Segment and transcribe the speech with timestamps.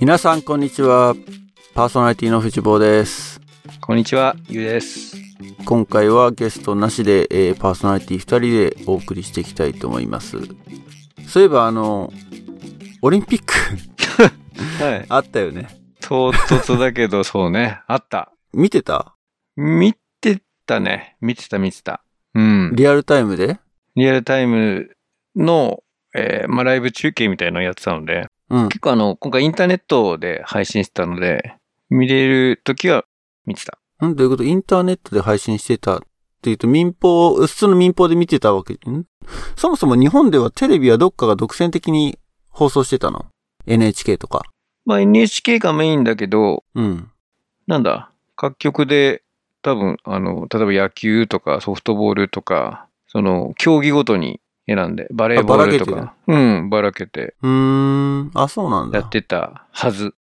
[0.00, 1.14] 皆さんこんにちは
[1.74, 3.40] パーソナリティの藤坊です
[3.80, 5.16] こんにちは、ゆうです。
[5.64, 10.38] 今回はゲストなしで、えーパーソナリティ2人でお送りしていきたいと思います
[11.26, 12.12] そういえばあの
[13.02, 13.52] オリンピック
[14.82, 15.06] はい。
[15.08, 15.68] あったよね
[16.00, 17.80] 唐突だけど、 そうね。
[17.86, 18.32] あった。
[18.52, 19.14] 見てた？
[19.56, 21.16] 見てたね。
[21.20, 22.02] 見てた、見てた。
[22.34, 22.72] うん。
[22.74, 23.58] リアルタイムで？
[23.96, 24.90] リアルタイム
[25.36, 25.82] の、
[26.14, 31.54] えーまあ、ライブ中継みたいなのをやってたので、うん結構あの、今回インターネットで配信してたので、
[31.88, 33.04] 見れるときは
[33.46, 33.78] 見てた。
[34.06, 34.44] んどういうこと？
[34.44, 36.00] インターネットで配信してたっ
[36.42, 39.04] ていうと民放、普通の民放で見てたわけん？
[39.56, 42.18] そもそも日本ではテレビはどっかが独占的に
[42.48, 43.26] 放送してたの
[43.66, 44.42] ?NHK とか。
[44.86, 47.10] まあ、NHK がメインだけど、うん。
[47.66, 49.22] なんだ、各局で
[49.62, 58.30] 多分、あの、例えば野球とかソフトボールとか、その、競技ごとに選んで、バレーボールとか、うん、ばらけてうーん。
[58.34, 58.98] あ、そうなんだ。
[58.98, 60.14] やってたはず。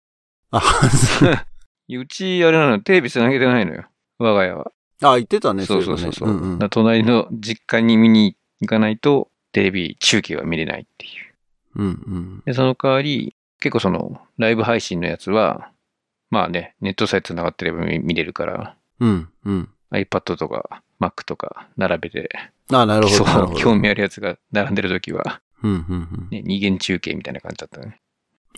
[0.51, 0.61] あ、
[1.89, 3.85] うち、あれなの、テレビ繋げてないのよ。
[4.17, 4.71] 我が家は。
[5.01, 5.65] あ、言ってたね。
[5.65, 6.31] そうそうそうそう。
[6.31, 11.81] んんだから隣の実家に見に行かないと、テレビ中継は見れないっていう。
[11.81, 12.43] うんうん。
[12.45, 15.71] で、その代わり、結構その、ライブ配信のやつは、
[16.29, 19.69] まあね、ネットさえ繋がってれば見見れるから、うんうん。
[19.91, 22.29] iPad とか Mac とか並べて、
[22.71, 23.25] あ、なるほど。
[23.25, 23.59] なるほど。
[23.59, 25.77] そう興味あるやつが並んでる時は、うんうんう
[26.25, 26.27] ん。
[26.31, 27.99] ね、二元中継みたいな感じだったね。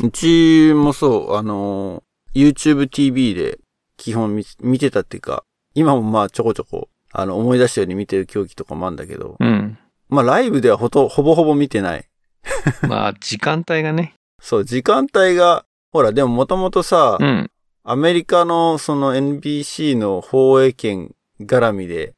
[0.03, 3.59] うちもそう、あのー、YouTube TV で
[3.97, 9.77] 基本見見てたっていうか、今もまあちょこちょこ、あの、思い出したように見てる競技とかもあるんだけど、うん。
[10.09, 12.07] まあライブではほと、ほぼほぼ見てない。
[12.88, 14.16] まあ、時間帯がね。
[14.41, 17.51] そう、時間帯が、ほら、でももともとさ、うん。
[17.83, 21.16] アメリカのその NBC の放映権
[21.47, 22.14] 絡みで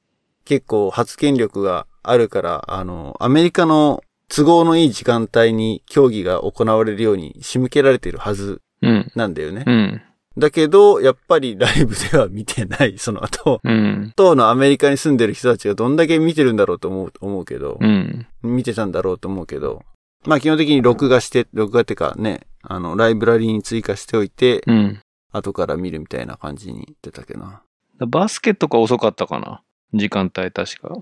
[0.45, 9.11] 結構発言力があるから、あの、アメリカの都合のいい時間帯に競技が行われるように仕向けられてるはずうん。
[9.15, 9.63] なんだよね。
[9.65, 10.01] うん。
[10.37, 13.61] だけど、やっぱりライブでは見てない、その後。
[13.63, 14.11] うん。
[14.15, 18.27] 当のアメリカに住んでる人たちがどんだけ見てるんだろうと思う、思うけど、うん。
[18.41, 19.83] 見てたんだろうと思うけど、
[20.25, 24.99] まあ基本的に録画して、録画ってかね、あの、ライブラリーに追加しておいて、うん。
[25.31, 27.62] 後から見るみたいな感じに言ってたけどな。
[27.99, 29.61] バスケとか遅かったかな？
[29.93, 30.97] 時間帯確か。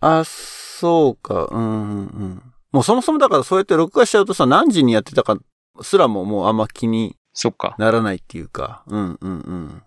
[0.00, 2.42] あ、そうか、うん、うん、うん。
[2.70, 5.36] もうそもそもだからそうやって録画しちゃうとさ、何時にやってたか
[5.82, 7.74] すらももうあんま気にそっか。
[7.78, 9.82] ならないっていうか、うん、うん、うん。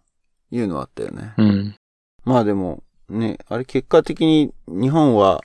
[0.52, 1.34] いうのはあったよね。
[1.38, 1.76] うん。
[2.26, 5.42] まあでも、ね、あれ結果的に日本は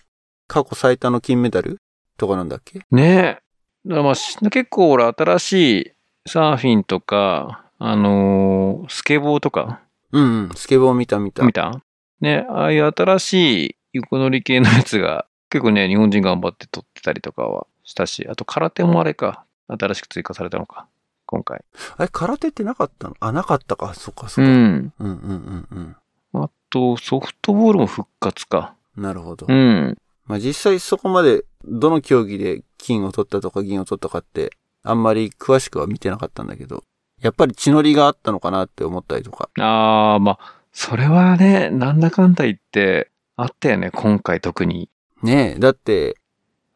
[0.48, 1.78] 過去最多の金メダル
[2.16, 2.80] とかなんだっけ？
[2.90, 3.38] ねえ。
[3.84, 5.52] だからまあ、し結構俺新し
[5.82, 5.92] い
[6.26, 9.80] サーフィンとか、あのースケボーとか
[10.12, 11.44] うんうん、スケボー見た見た。
[11.44, 11.82] 見た？
[12.20, 20.86] ね、ああいう新しい横乗り系のやつが 結構ね、日本人頑張って撮ってたりとかはしたし、あと空手もあれか、新しく追加されたのか、
[21.26, 21.64] 今回。
[21.96, 23.16] あれ、空手ってなかったの？
[23.20, 23.94] あ、なかったか。
[23.94, 24.50] そっかそっか。
[24.50, 24.56] うん。
[24.56, 25.96] うん、うん、うん、
[26.32, 26.42] うん。
[26.42, 28.74] あと、ソフトボールも復活か。
[28.96, 29.46] なるほど。
[29.48, 29.96] うん。
[30.24, 34.50] まあ実際そこまでどの競技で金を取ったとか銀を取ったかって
[34.82, 36.82] あんまり詳しくは見てなかったんだけど、
[37.20, 39.48] やっぱり血のりがあったのかなって思ったりとか。
[39.58, 44.90] ああ、まあ、それはね、なんだかんだ言って、あったよね、今回特に。
[45.22, 46.16] ねえ、だって、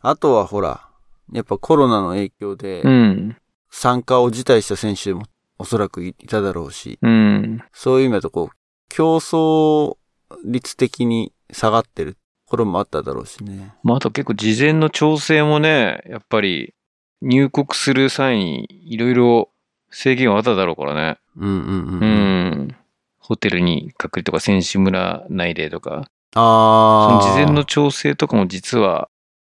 [0.01, 0.89] あとはほら、
[1.33, 3.37] やっぱコロナの影響でうん。
[3.71, 5.23] 参加を辞退した選手も
[5.59, 7.63] おそらくいただろうし、うん。
[7.73, 8.57] そういう意味だとこう、
[8.89, 9.97] 競争
[10.45, 13.75] 率的に下がってるところもあっただろうしね。
[13.85, 16.75] まあ、あと結構事前の調整もね、やっぱり
[17.23, 19.50] 入国する際にいろいろ
[19.91, 21.19] 制限はあっただろうからね。
[21.37, 22.01] うんうんうん。
[22.01, 22.77] ううん、ん。
[23.19, 27.15] ホテルに隔離とか選手村内でとか、そああ。
[27.15, 29.09] の事前の調整とかも実は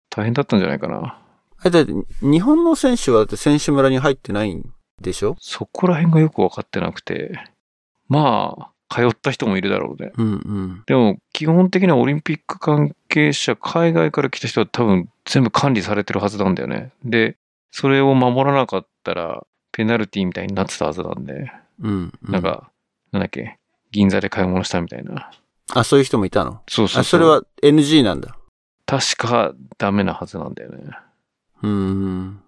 [0.09, 1.19] 大変だったんじゃないかな。
[1.59, 4.71] あれだって、日本の選手はだって選手村に入ってないん
[5.01, 5.35] でしょ？
[5.39, 7.39] そこら辺がよくわかってなくて、
[8.07, 10.11] まあ、通った人もいるだろうね。
[10.17, 10.83] うんうん。
[10.85, 16.91] でも、基本的にはオリンピック関係者、海外から来た人は多分全部管理されてるはずなんだよね。
[17.03, 17.37] で、
[17.71, 19.43] それを守らなかったら、
[19.77, 21.51] ペナルティみたいになってたはずなんで、
[21.83, 22.31] うん、うん。
[22.31, 22.71] なんか、
[23.11, 23.59] なんだっけ、
[23.91, 25.29] 銀座で買い物したみたいな。
[25.75, 26.63] あ、そういう人もいたの？
[26.67, 28.35] そうそうあ、それは NG なんだ。
[28.87, 30.97] 確かダメなはずなんだよね。
[31.61, 32.41] うーん。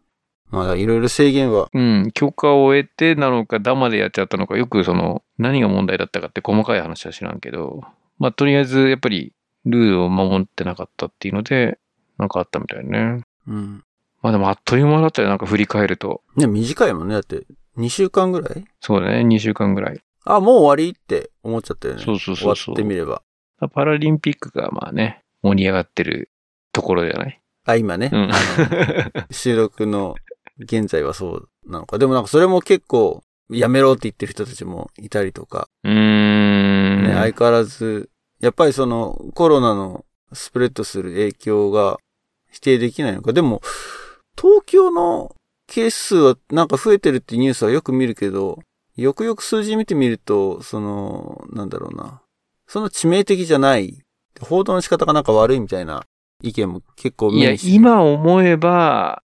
[0.50, 1.70] まあ、いろいろ制限は。
[1.72, 7.84] うん、許可を得てなのか、ダマでやっちゃったのか、よくその、何が問題だったかって細かい話は知らんけど、
[8.18, 9.34] まあ、とりあえず、やっぱり、
[9.66, 11.78] ルールを守ってなかったっていうので、
[12.18, 13.22] なんかあったみたいね。
[13.48, 13.84] うん。
[14.22, 16.22] まあでも、あっという間だったよ、なんか振り返ると。
[16.36, 17.14] ね、短いもんね。
[17.14, 17.46] だって、
[17.78, 18.66] 2週間ぐらい？
[18.82, 20.02] そうだね、2週間ぐらい。
[20.26, 22.04] あ、もう終わりって思っちゃったよね。
[22.04, 23.22] そうそうそうそう終わってみれば。
[23.74, 26.30] パラリンピックがまあね、盛り上がってる
[26.74, 27.42] ところじゃない？
[27.66, 28.10] あ、今ね。
[28.14, 28.30] うん。
[29.32, 30.16] 収録の
[30.60, 31.98] 現在はそうなのか。
[31.98, 37.04] でもなんかそれも結構、やめろって言ってる人たちもいたりとか、うーん。
[37.04, 41.98] ね、相変わらず、やっぱりそのコロナのスプレッドする影響が
[42.52, 43.34] 否定できないのか。
[43.34, 43.62] でも、
[44.40, 45.36] 東京の
[45.68, 48.60] ケース数はなんか増えてるってニュースはよく見るけど、
[48.96, 52.22] よくよく数字見てみると、その、なんだろうな。
[52.68, 54.00] その致命的じゃない。
[54.40, 56.06] 報道の仕方がなんか悪いみたいな
[56.42, 59.24] 意見も結構いや目に、して今思えば、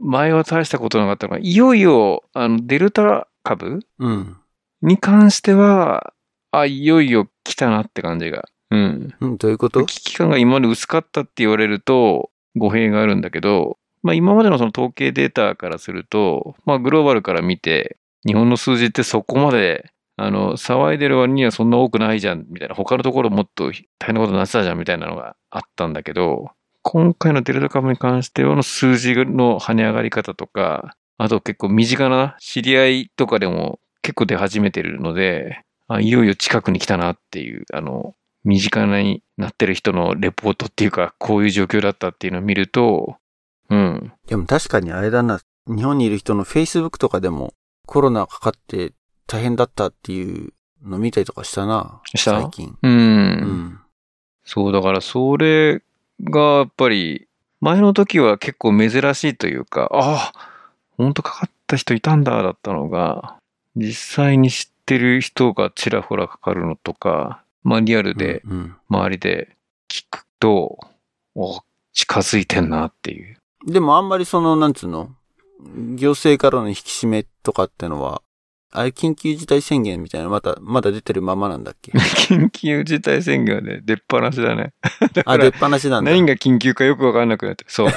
[0.00, 4.36] 前は大したことなかったのが、いよいよ、あの、デルタ株うん。
[4.82, 6.12] に関しては、
[6.50, 8.48] あ、いよいよ来たなって感じが。
[8.70, 9.14] うん。
[9.20, 9.84] うん、どういうこと？
[9.86, 17.96] 危機感が今まで薄かったって言われると語弊があるんだけど、まあ今までのその統計データからすると、まあグローバルから見て、
[18.26, 26.50] 日本の数字ってそこまで、あの、騒いでる割にはそんな多くないじゃん、みたいな、他のところもっと大変なことになってたじゃん、みたいなのがあったんだけど、
[26.82, 38.14] 今回のデルタ株に関してはの数字の跳ね上がり方とか、あと結構身近な知り合いとかでも結構出始めてるので、あいよいよ近くに来たなっていう、あの、
[38.44, 43.16] 身近になってる人のレポートっていうか、こういう状況だったっていうのを見ると、
[43.72, 44.12] うん。
[44.26, 45.40] でも確かにあれだな。
[45.66, 47.54] 日本にいる人の Facebook とかでも
[47.86, 48.92] コロナかかって
[49.26, 50.52] 大変だったっていう
[50.82, 52.00] の見たりとかしたな。
[52.04, 52.42] した？
[52.42, 52.76] 最近。
[52.82, 52.92] うん。
[52.92, 53.78] うん。
[54.44, 55.82] そう、だからそれ
[56.24, 57.28] がやっぱり、
[57.60, 60.50] 前の時は結構珍しいというか、ああ、
[60.98, 63.36] 本当かかった人いたんだ、だったのが、
[63.76, 69.56] 実際に知ってる人がちらほらかかるのとか、まあリアルでうん周りで
[69.88, 70.78] 聞くと、
[71.36, 71.60] お
[71.92, 73.36] 近づいてんなっていう。
[73.66, 75.10] でもあんまりその、なんつうの？
[75.96, 78.22] 行政からの引き締めとかってのは、
[78.74, 81.92] あれ緊急事態宣言みたいなまた、まだ出てるままなんだっけ？
[81.94, 84.72] 緊急事態宣言はね、出っ放しだね。
[85.12, 86.10] だかあ、出っら、放しなんだ。
[86.10, 87.70] 何が緊急かよくわかんなくなってる。
[87.70, 87.90] そう。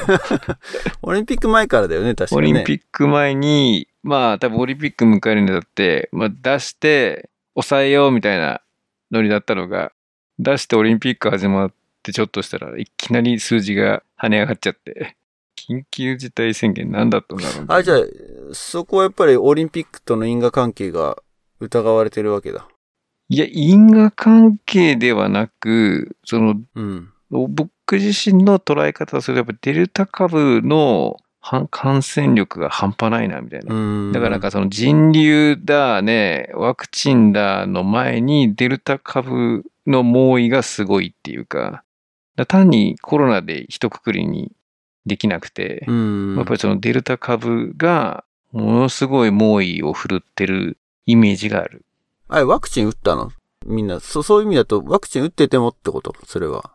[1.01, 2.53] オリンピック前からだよね、確かに、ね。
[2.53, 8.61] オリンピック前に、まあ多分オリンピック迎えるにあたって、まあ出して抑えようみたいな
[9.11, 9.93] ノリだったのが、
[10.37, 11.73] 出してオリンピック始まっ
[12.03, 15.15] てちょっとしたらいきなり数字が跳ね上がっちゃって、
[15.67, 17.99] 緊急事態宣言なんだったんだろうあ、じゃあ、
[18.53, 21.17] そこはやっぱりオリンピックとの因果関係が
[21.59, 22.67] 疑われてるわけだ。
[23.29, 27.09] いや、因果関係ではなく、そのうん。
[27.31, 33.75] 僕自身の捉え方とすると、やっぱデルタ株のは感染力が半端ないな、みたいな。
[33.75, 34.11] うん。
[34.11, 41.83] だからなんかその人流だね、ワクチンだの前にデルタ株の猛威がすごいっていうか、だか
[42.37, 44.51] ら単にコロナで一括りに
[45.05, 46.35] できなくて、うん。
[46.35, 51.85] やっぱりそのデルタ株がものすごい猛威を振るってるイメージがある。
[52.27, 53.31] あれ、ワクチン打ったの？
[53.65, 56.15] みんな、そ、そういう意味だと、ワクチン打っててもってこと？
[56.25, 56.71] それは。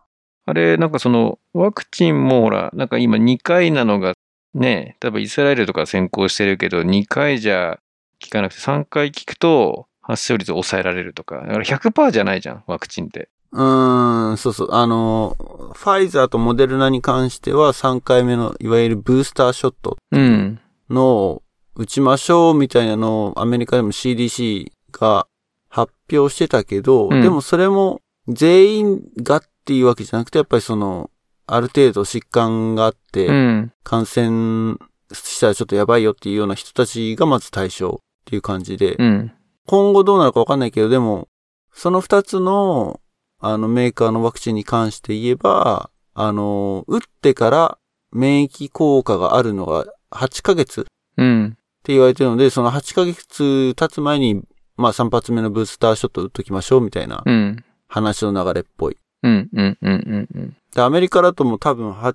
[0.47, 4.15] あれ、なんかそのワクチンもほら、なんか今2回なのが
[4.55, 7.79] ね、例えばイスラエルとか先行してるけど、2回じゃ
[8.23, 11.37] 効かなくて3回効くと発症率を抑えられるとか。
[11.37, 13.29] だから100%じゃないじゃん、ワクチンって。
[13.52, 14.69] うーん、そうそう。
[14.73, 15.37] あの、
[15.75, 20.61] ファイザーとモデルナに関しては3回目の、いわゆるブースターショットうん。
[20.88, 21.43] のを
[21.75, 25.26] 打ちましょうみたいなのをアメリカでも CDC が
[25.69, 31.11] 発表してたけど、うんでもそれも全員がっていうわけじゃなくて、やっぱりその、
[31.47, 33.73] ある程度疾患があって、うん。
[33.83, 34.76] 感染
[35.12, 39.33] したらちょっとやばいよっていうような人たちがまず対象っていう感じで、うん。
[39.66, 41.28] 今後どうなるかわかんないけど、でも、
[41.73, 43.00] その二つの、
[43.40, 47.78] あの、メーカーのワクチンに関して言えば、あの、打ってから
[48.12, 51.56] 免疫効果があるのが8ヶ月ってうん。
[51.87, 54.42] 言われてるので、その8ヶ月経つ前に、
[54.76, 57.64] まあ3発目のブースターショット打っときましょうみたいなうん。
[57.88, 58.97] 話の流れっぽい。
[59.23, 59.49] うん。
[59.52, 59.78] うん。
[59.80, 59.92] うん。
[60.35, 60.56] うん。
[60.75, 62.14] で、アメリカだともう多分は、ん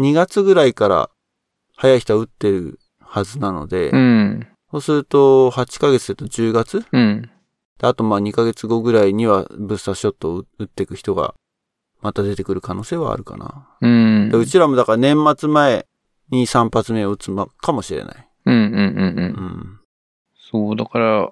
[0.00, 1.10] ？2月ぐらいから
[1.76, 4.46] 早い人は打ってるはずなので、うん。
[4.70, 7.30] そうすると8ヶ月だと10月うん。
[7.84, 11.34] であとまあ2ヶ月後ぐらいにはブースターショットを打っていく人が
[12.00, 13.68] また出てくる可能性はあるかな。
[13.82, 14.30] うん。
[14.30, 15.86] でうちらもだから年末前
[16.30, 18.28] に3発目を打つまかもしれない。
[18.46, 18.54] うん。
[18.54, 18.62] うん。
[18.62, 18.78] うん。
[18.78, 18.78] う。
[18.78, 19.80] うんん。
[20.34, 21.30] そう、だから、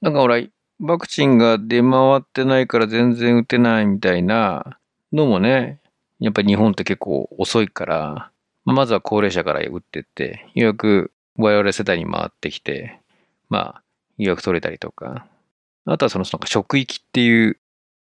[0.00, 0.40] なんかほら、
[0.80, 4.78] ワクチンが出回ってないから全然打てないみたいな
[5.12, 5.80] のもね、
[6.20, 8.30] やっぱり日本って結構遅いから、
[8.64, 13.00] まあまずは高齢者から打ってって、ようやく我々世代に回ってきて、
[13.48, 13.82] まあ、
[14.18, 15.26] 予約取れたりとか、
[15.92, 17.58] あとはそのなんか職域っていう、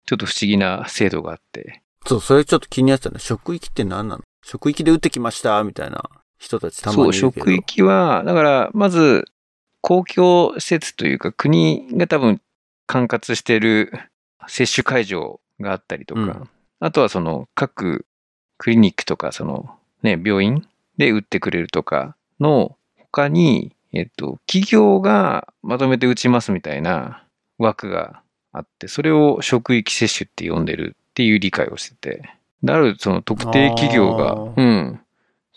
[0.06, 3.20] ちょっと不思議な制度があって、そう、それちょっと気になってたね。
[3.20, 4.24] 職域って何なの？
[4.44, 6.04] 職域で打ってきましたみたいな
[6.38, 7.46] 人たちたまそう、にいるけど。
[7.46, 9.26] 職域は、だから、まず、
[9.82, 12.42] 公共施設というか、国が多分
[12.86, 13.92] 管轄している
[14.48, 16.50] 接種会場があったりとか、うん
[16.82, 18.06] あとはその各
[18.58, 19.70] クリニックとか、その
[20.04, 20.68] ね、病院
[20.98, 27.25] で打ってくれるとかの他に、えっと、企業がまとめて打ちますみたいな
[27.58, 28.22] 枠が
[28.52, 32.30] あって、それを職域接種って呼んでるっていう理解をしてて、
[32.64, 35.00] であるその特定企業がうん、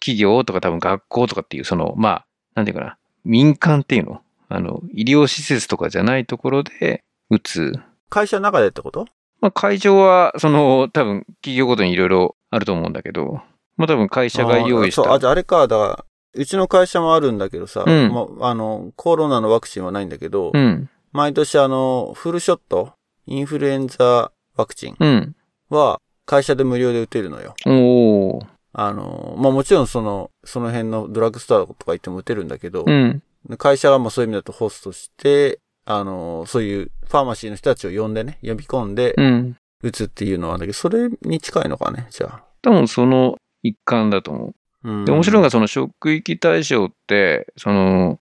[0.01, 4.21] 企業とか多分学校とかっていう、その、まあ、なんていうかな、民間っていうの？
[4.49, 7.73] あの、医療施設とかじゃないところで打つ。
[8.09, 9.07] 会社の中でってこと？
[9.41, 13.41] まあ、会場は、その、多分企業ごとにいろいろあると思うんだけど、
[13.77, 15.19] まあ多分会社が用意しあーそう、あ、た。
[15.21, 18.09] じゃああれか、だから、うちの会社もあるんだけどさ、うん。
[18.09, 22.93] もうあの、コロナのワクチンはないんだけど、うん、毎年あの、フルショット、
[23.27, 25.35] インフルエンザワクチンうん。
[25.69, 27.57] は会社で無料で打てるのよ。
[27.67, 28.47] おー。
[28.73, 33.21] あの、まあ、もちろんその、その辺のドラッグストアとか行っても打てるんだけど、うん。
[33.57, 39.57] 会社がもうそういう意味だとホストして、あの、そういうファーマシーの人たちを呼んでね、呼び込んでうん。
[39.83, 42.45] 打つっていうのはあるんだけど、それに近いのかね、じゃあ。
[42.63, 44.55] 多分その一環だと思う。
[44.85, 48.21] うんで、面白いのがその職域対象って、その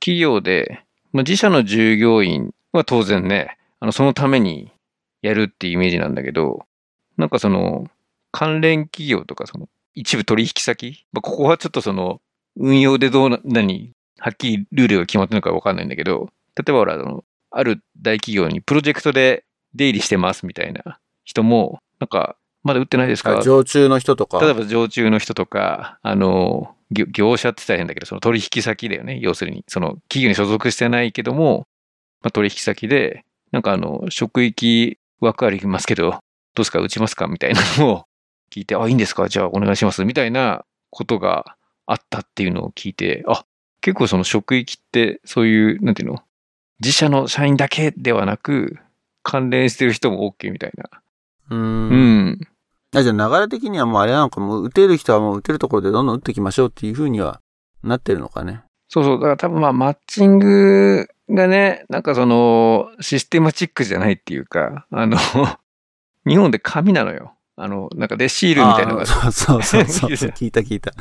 [0.00, 0.86] 企業で、
[1.18, 4.70] まあ、自社の従業員は当然ね、あの、そのために
[5.20, 6.64] やるっていうイメージなんだけど、
[7.16, 7.88] なんかその
[8.30, 12.20] 関連企業とかその一部取引先、まあ、ここはちょっとその
[12.56, 19.42] 運用でどうな、何、はっきりルールが決まってるのかわかんないんだけど、例えばほら、あの、ある大企業にプロジェクトで
[19.74, 23.38] 出入りしてますみたいな人も、なんか、まだ打ってないですか？
[23.38, 24.38] あ常駐の人とか。
[24.40, 29.18] 例えば常駐の人とか、あの、業業者って言ったら変だけど、その取引先だよね。
[29.20, 31.66] 要するに、その企業に所属してないけども、
[32.22, 36.20] まあ、取引先で、なんかあの、職域枠ありますけど、どう
[36.56, 36.80] ですか？
[36.80, 37.26] 打ちますか？
[37.28, 38.04] みたいなのを
[38.50, 39.28] 聞いて、あ、いいんですか？
[39.28, 40.04] じゃあお願いします。
[40.04, 43.44] みたいなことがあったっていうのを聞いて、あ、
[43.80, 46.22] 結構その職域ってそういう、なんていうの？
[46.80, 48.78] 自社の社員だけではなく、
[49.22, 50.84] 関連してる人も OK みたいな。
[51.50, 51.54] う。
[51.54, 52.47] うんん。
[52.94, 57.40] あじゃあ流れ的にはもうあれなのか、もう打てる人はもう打てるところでどんどん打っていきましょうっていうふうには
[57.82, 58.62] なってるのかね。
[58.88, 59.16] そうそう。
[59.16, 65.18] だから多分まあマッチングがね、なんかそのシステマチックじゃないっていうか、あの、
[66.26, 67.34] 日本で紙なのよ。
[67.60, 70.10] あの、なんかでシールみたいなのがそうそうそうそう。
[70.30, 70.92] 聞いた聞いた。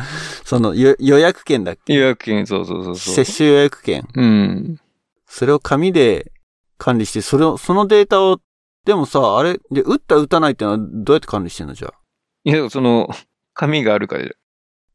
[0.44, 1.94] その予予約券だっけ？
[1.94, 3.15] 予約券、そうそうそうそう。
[3.25, 4.08] 接種予約券。
[4.15, 4.79] うん。
[5.27, 6.32] それを紙で
[6.77, 8.39] 管理して、それを、そのデータを、
[8.88, 11.94] でもさ、あれ、で、打った打たないってのはどうやって管理してんのじゃあ？
[12.46, 13.10] いや、その、
[13.53, 14.32] 紙があるからじ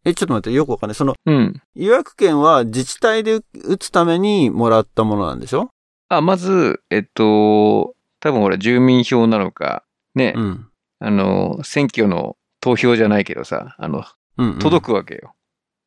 [0.06, 0.94] え、ちょっと待って、よくわかんない。
[0.94, 1.14] その、ゃ。
[1.26, 1.62] うん。
[1.74, 5.68] 予約券は自治体で打つためにもらったものなんでしょ？
[6.08, 9.84] あ、まず、えっと、多分ほら、住民票なのか、
[10.14, 10.68] ね、うん。
[10.98, 14.04] あの、選挙の投票じゃないけどさ、あの、
[14.38, 14.58] うん、うん。
[14.58, 15.34] 届くわけよ。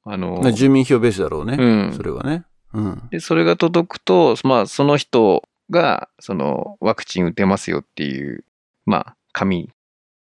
[0.03, 1.57] あの、まあ住民票ベースだろうね。
[1.59, 2.45] うんそれはね。
[2.73, 3.07] うん。
[3.09, 8.43] で、それが届くと、まあ、その人が、その、ワクチン打てますよっていう、
[8.85, 9.69] まあ、紙。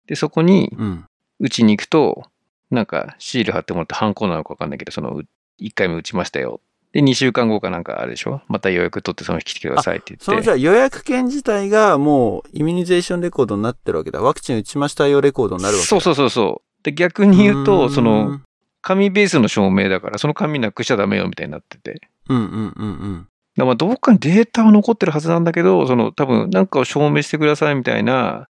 [0.07, 1.05] で、そこに、うん。
[1.39, 2.25] 打ちに行くと、
[2.71, 5.21] なんか、シール貼ってもらって、ハンコなのかわかんないけど、その、
[5.59, 6.61] 1回目打ちましたよ。
[6.91, 8.41] で、2週間後かなんかあるでしょ？
[8.47, 10.25] また予約取ってその日来てくださいって言って。
[10.25, 14.21] そのじゃあ予約券自体がもうイミュニゼーションレコードになってるわけだ。
[14.21, 15.87] ワクチン打ちましたよレコードになるわけだ。
[15.87, 16.83] そうそうそうそう。
[16.83, 18.39] で、逆に言うと、んその、、
[18.81, 22.01] 紙ベースの証明だから、その紙なくしちゃダメよみたいになってて。
[22.27, 23.27] うんうんうんうん。
[23.55, 28.47] まあどっかにデータは残ってるはずなんだけど、その多分なんかを証明してくださいみたいな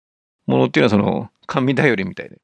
[0.47, 2.39] ものっていうのはその紙頼りみたいで。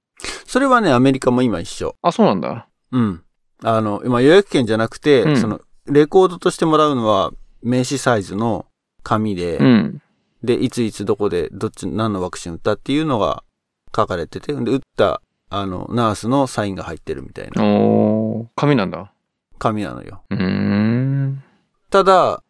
[0.47, 1.97] それはね、アメリカも今一緒。
[2.03, 2.69] あ、そうなんだ。
[2.93, 3.23] うん。
[3.63, 7.33] あの、今予約券じゃなくて、うんその、レコードとしてもらうのは
[7.63, 8.67] 名刺サイズの
[9.03, 10.03] 紙で、うん。
[10.43, 13.43] で、いついつどこで、どっち、何のワクチン打ったっていうのが
[13.95, 19.13] 書かれてて、で、打った、あの、ナースのサインが入ってるみたいなおー、紙なんだ。
[19.59, 20.23] 紙なのよ。
[20.31, 21.43] うーん。
[21.91, 22.43] ただ、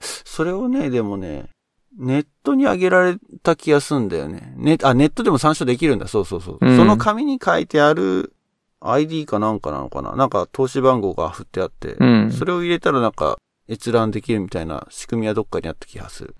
[0.00, 1.50] それをね、でもね、
[1.98, 4.54] ネットに上げられた気がすんだよね。
[4.56, 6.06] ネあ、ネットでも参照できるんだ。
[6.08, 6.58] そうそうそう。
[6.60, 8.32] うんその紙に書いてある
[8.80, 12.32] ID かなんかなのかななんか投資番号が振ってあって、うん。
[12.32, 13.38] それを入れたらなんか
[13.68, 16.34] 閲覧できるみたいな仕組みはどっかにあった気がする。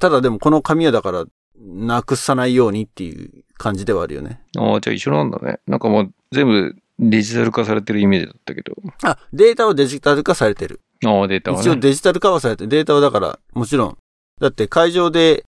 [0.00, 1.24] ただでもこの紙はだから、
[1.58, 4.42] なくさないようにっていう感じではあるよね。
[4.58, 5.58] ああ、じゃあ一緒なんだね。
[5.66, 8.74] なんかもう全部デジタル化されてるイメージだったけど。
[9.02, 10.80] あ、データはデジタル化されてる。
[11.00, 11.80] データは一応ね。
[11.80, 12.68] デジタル化はされてる。
[12.68, 13.98] データはだから、もちろん。
[14.40, 15.44] だって会場で、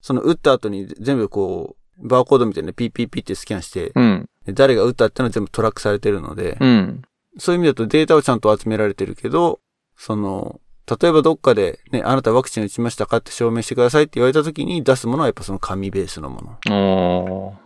[0.00, 4.26] その打った後に全部こう、バーコードみたいなピッピッピッってスキャンして、うん。
[4.44, 7.02] で誰が打ったってのは全部トラックされてるので、うん。
[7.38, 9.60] そういう意味だとデータはちゃんと集められてるけど、
[9.96, 10.60] その、
[11.00, 17.60] 例えばどっかでね、あなたワクチン打ちましたかって証明してくださいって言われた時に出すものはやっぱその紙ベースのものあ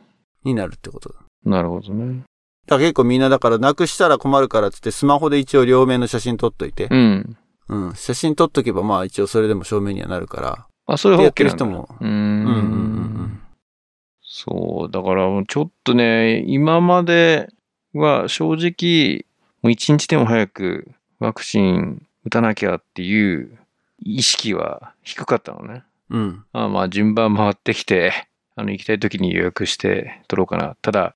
[0.44, 1.16] になるってことだ。
[1.46, 2.24] あ、なるほどね。
[2.66, 7.36] だから結構みんなだからなくしたら困るからっつってスマホで一応両面の写真撮っといて、うん。
[7.68, 11.46] うん、写真撮っとけばまあ一応それでも証明にはなるから、あ、それはやって OK。
[11.46, 11.88] る人も。
[12.00, 12.10] うーん。
[12.10, 12.58] うんうんうんう
[13.24, 13.40] ん。
[14.22, 17.48] そう、だからちょっとね、今まで
[17.92, 19.24] は正直、
[19.62, 23.58] もう一日でも早くワクチン打たなきゃっていう
[24.00, 25.82] 意識は低かったのね。
[26.10, 26.44] うん。
[26.52, 28.12] あまあ順番回ってきて、
[28.54, 30.76] あの行きたい時に予約して取ろうかな。
[30.82, 31.15] ただ、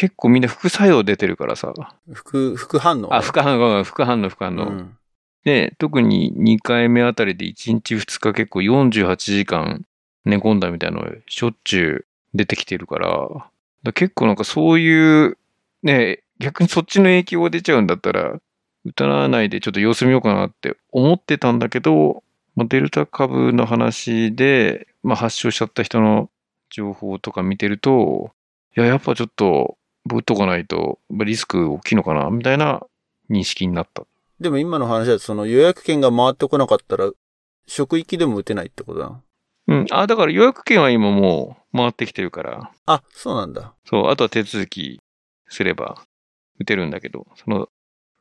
[0.00, 1.74] 結構みんな副作用出てるからさ。
[2.10, 3.14] 副、副反応？
[3.14, 4.62] あ、副反応、副反応、副反応。
[4.62, 4.96] うん。
[5.44, 9.84] で、特に2回目あたりで1日2日結構48時間
[10.24, 13.44] 寝込んだみたいなのしょっちゅう出てきてるから、だか
[13.84, 15.36] ら結構なんかそういう、
[15.82, 18.40] ね、逆にそっちの影響が出ちゃうんだったら、
[18.86, 22.22] 打たないでちょっと様子見ようかなって思ってたんだけど、
[22.56, 26.30] まあ、デルタ株の話で、まあ、発症しちゃった人の
[26.70, 28.30] 情報とか見てると、
[28.74, 29.76] いや、やっぱちょっと、
[30.06, 32.82] 打っとかないと、まあリスク大きいのかな、みたいな
[33.30, 34.04] 認識になった。
[34.40, 37.10] でも今の話だとその予約券が回ってこなかったら、
[37.66, 39.22] 職域でも打てないってことだな。
[39.68, 39.86] うん。
[39.90, 43.74] あ、だから予約券は今もう回ってきてるから、あ、そうなんだ。
[43.84, 45.00] そう、あとは手続き
[45.48, 46.02] すれば
[46.58, 47.68] 打てるんだけど、その、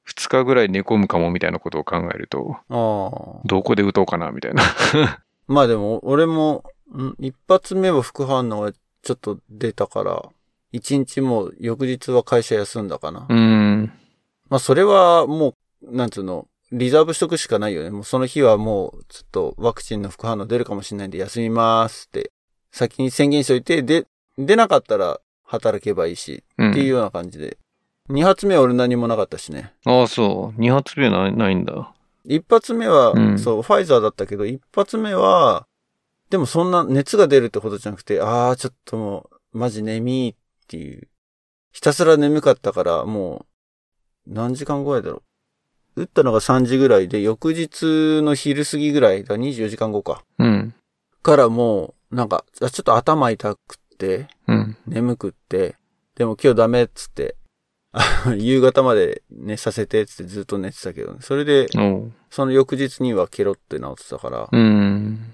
[0.07, 3.41] 2日ぐらい寝込むかもみたいなことを考えると、ああ。
[3.45, 4.63] どこで打とうかなみたいな。
[5.47, 6.63] まあでも、俺も、
[6.95, 10.29] ん一発目は副反応がちょっと出たから、
[10.71, 13.25] 一日もう翌日は会社休んだかな。
[13.29, 13.91] うーん。
[14.49, 17.89] まあそれはもう、なんつうの、リザーブしとくしかないよね。
[17.89, 22.31] もうその日はもう、ちょっとワクチンの副反応出るかもしれないんで休みますって、
[22.71, 24.05] 先に宣言しといて、で、
[24.37, 27.57] 出なかったら働けばいいし、うん、っていうような感じで。
[28.07, 29.73] 二発目は俺何もなかったしね。
[29.85, 30.61] ああ、そう。
[30.61, 31.93] 2発目ないないんだ。
[32.25, 35.67] 一発目は、うんそう、ファイザーだったけど、一発目は、
[36.29, 40.35] でもそんな熱が出るってことじゃなくて、ああ、ちょっともう、マジ眠いっ
[40.69, 41.07] ていう。
[41.71, 43.45] ひたすら眠かったから、も
[44.27, 45.23] う、何時間ぐらいだろ
[45.95, 46.01] う。
[46.01, 50.23] 打ったのが3時ぐらいで、翌日の昼過ぎぐらいだ、24時間後か。
[50.37, 50.73] うん。
[51.23, 54.77] からもう、なんか、あちょっと頭痛くって、うん。
[54.87, 55.75] 眠くって、
[56.15, 57.35] でも今日ダメっつって、
[57.91, 58.03] あ
[58.37, 61.67] 夕方まで寝させてっつってずっと寝てたけど、ね、それで。
[62.29, 64.39] その翌日にはケロって治ってたから。
[64.41, 65.33] だかうん。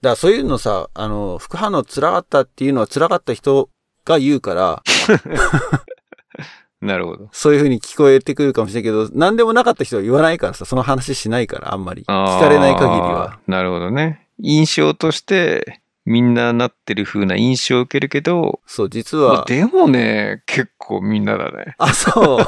[0.00, 3.68] らそういうのさ、あの、副反応辛かったっていうのは辛かった人
[4.04, 4.82] が言うから、
[6.80, 7.28] なるほど。
[7.32, 12.02] そういう風に聞こえてくるかもしれないけど、何でもなかった人は言わないからさ、その話しないから、あんまり。
[12.02, 13.38] 聞かれない限りは。。
[13.46, 14.26] なるほどね。
[14.42, 19.44] 印象として、みんななってる風な印象を受けるけど、そう、実まあは。
[19.44, 21.74] でもね、結構みんなだね。
[21.76, 22.46] あ、そう。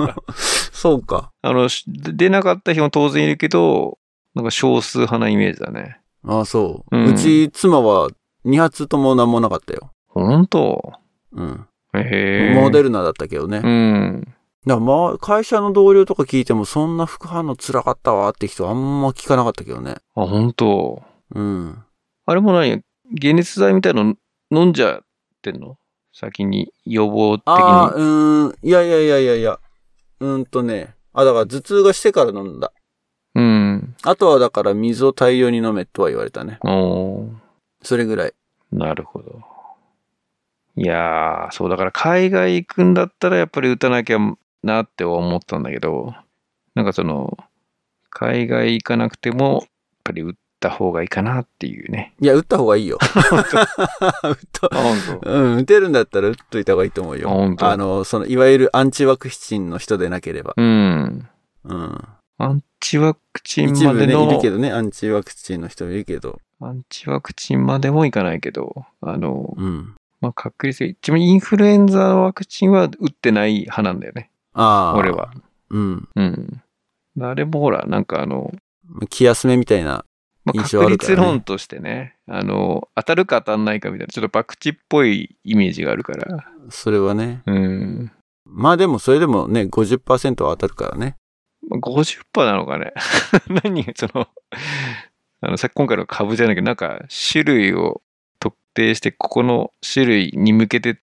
[0.72, 1.30] そうか。
[1.42, 3.98] あの、し出なかった人も当然いるけど、
[4.34, 5.98] なんか少数派なイメージだね。
[6.26, 6.96] あ、そう。
[6.96, 8.08] うんうち、妻は、
[8.46, 9.90] 2発とも何もなかったよ。
[10.20, 10.92] 本当？
[11.32, 11.66] うん。
[11.94, 12.54] へえ。
[12.54, 13.60] モデルナだったけどね。
[13.62, 14.34] うん。
[14.66, 19.96] だまあ、会社の同僚とか聞いても、そんな副反応辛かったわって人あんま聞かなかったけどね。
[20.14, 21.02] あ、本当？
[21.34, 21.84] うん。
[22.24, 22.82] あれも何
[23.20, 24.14] 解熱剤みたいの
[24.50, 25.00] 飲んじゃっ
[25.42, 25.76] てんの？
[26.12, 28.02] 先に予防的ああ、に。
[28.02, 28.54] うーん。
[28.62, 29.60] いやいやいやいやいや。
[30.20, 30.94] うーんとね。
[31.12, 32.72] あ、だから頭痛がしてから飲んだ。
[33.34, 33.94] うん。
[34.02, 36.58] あとはだから水を大量に飲めとは言われたね。
[36.62, 37.28] おー
[37.82, 38.32] それぐらい。
[38.72, 39.40] なるほど。
[40.76, 44.18] いやー、そうだから海外行くんだったらやっぱり打たなきゃ
[44.62, 46.14] なって思ったんだけど、
[46.74, 47.38] なんかその、
[48.10, 49.68] 海外行かなくても、やっ
[50.04, 52.12] ぱり打った方がいいかなっていうね。
[52.20, 52.98] いや、打った方がいいよ。
[53.02, 55.30] 打ったあ、本当。
[55.30, 57.30] うん、打てるんだったら打っといた方がいいと思うよ。
[57.30, 60.52] あ本当あの、その、いわゆるアンチワクチンの人でなければ。
[60.56, 61.28] うん。
[61.64, 62.04] うん。
[62.38, 66.38] アンチワクチン一部ね、までの、いるけどね、アンチワクチンの人いるけど。
[66.60, 69.94] アンチワクチンまでもいかないけど、あの、うん。
[70.26, 74.30] まあ、確率が、一番インフルエンザのワクチンは打ってない派なんだよね。
[74.54, 74.96] ああ。
[74.96, 75.32] 俺は。。
[75.70, 76.08] うん。
[76.16, 76.62] うん。
[77.20, 78.52] あれもほら、なんかあの、
[79.08, 80.04] 気休めみたいな。
[80.44, 86.44] まあ、印象あ確るからね率論としてね、あの、当たるか当たんないかみたいな、ちょっと博打っぽいイメージがあるから。
[86.70, 87.42] それはね。
[87.46, 88.12] うん。
[88.44, 91.16] まあでも、それでもね、50%は当たるからね。
[91.68, 92.92] まあ、50%なのかね。
[93.64, 94.28] 何その、
[95.40, 98.02] あの、さ今回の株じゃないけど、なんか種類を
[98.38, 101.00] 特定して、ここの種類に向けて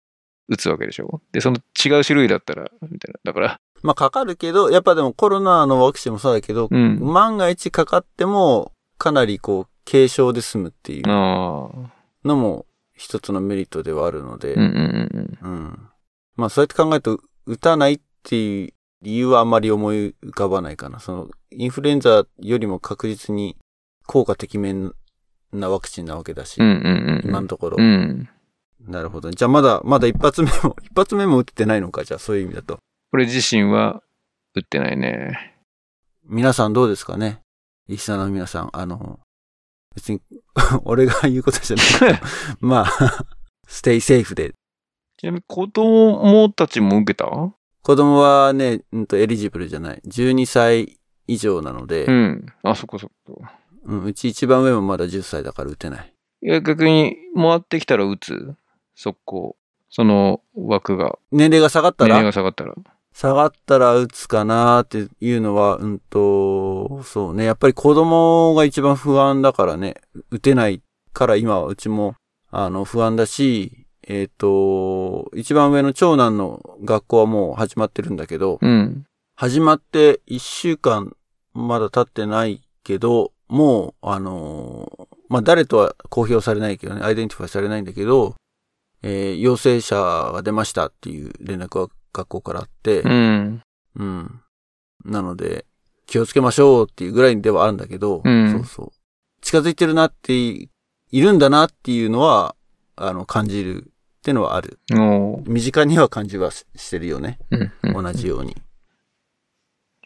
[0.48, 1.20] 打つわけでしょ？
[1.32, 3.20] で、その違う種類だったら、みたいな。
[3.24, 6.98] だから、まあかかるけど、やっぱでもコロナのワクチンもそうだけど、うん。
[7.00, 11.02] 万が一かかっても、かなりこう、軽症で済むっていう。
[11.06, 15.88] のも一つのメリットではあるので、うんうんうんうん
[16.34, 20.98] まあそうやって考えると、打たないっていう理由はあんまり思い浮かばないかな。
[20.98, 23.56] その、インフルエンザよりも確実に
[24.06, 24.92] 効果てきめん
[25.52, 26.66] なワクチンなわけだし、うん。
[26.66, 27.28] うんうんうん。
[27.28, 27.76] 今のところ。
[27.78, 28.28] うん。
[28.86, 29.30] なるほど。
[29.30, 32.78] じゃあまだ、まだ一発目も、 一発目も打ってないのか、じゃあそういう意味だと。
[33.10, 34.02] これ自身は
[34.54, 35.54] 打ってないね。
[36.24, 37.40] 皆さんどうですかね？
[37.88, 39.20] リスナーの皆さん、あの、
[39.94, 40.20] 別に、
[40.84, 42.28] 俺が言うことじゃないけど。
[42.66, 43.26] まあ、
[43.66, 44.52] ステイセーフで。
[45.18, 47.26] ちなみに子供たちも受けた？
[47.82, 50.02] 子供はね、うんとエリジブルじゃない。
[50.06, 52.12] 12歳以上なので、う。
[52.12, 52.46] ん。
[52.62, 53.42] あ、そこそこ。
[53.86, 56.12] うん、うち一番上もまだ10歳だから打てない。
[56.42, 58.54] いや、逆に回ってきたら打つ？
[58.94, 59.56] 速攻。
[59.88, 61.18] その枠が。
[61.30, 62.74] 年齢が下がった年齢らが下がったら。
[63.14, 67.44] 下がったら打つかなっていうのは、うんと、そうね。
[67.44, 69.94] やっぱり子供が一番不安だからね。
[70.30, 72.14] 打てないから今はうちも、
[72.50, 79.06] あの、不安だし、えっ、と、一番上の長男の学校はもう始まってるんだけど、うん。
[79.34, 81.16] 始まって一週間
[81.54, 88.34] まだ経ってないけど、もう、あのーまあ、誰とは公表されないけどね、 identify されないんだけど、
[89.02, 93.62] えー陽性者が出ましたっていう連絡が学校からあって、うん。
[93.96, 94.40] うん。
[95.04, 95.66] なので、
[96.06, 98.92] 気をつけましょうっていうぐらいではあるんだけど、うんそうそう。
[99.40, 100.68] 近づいてるなってい、
[101.10, 102.56] いるんだなっていうのは、
[102.96, 103.90] あの、感じるっ
[104.22, 104.80] てのはある。
[105.46, 107.38] 身近には感じはししてるよね。
[107.50, 107.72] うん。
[107.82, 108.56] うん同じように。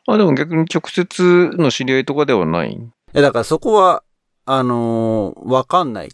[0.06, 2.78] あ、でも逆に直接の知り合いとかではない。
[3.14, 4.02] え、だからそこは、
[4.46, 6.10] あのーわかんない。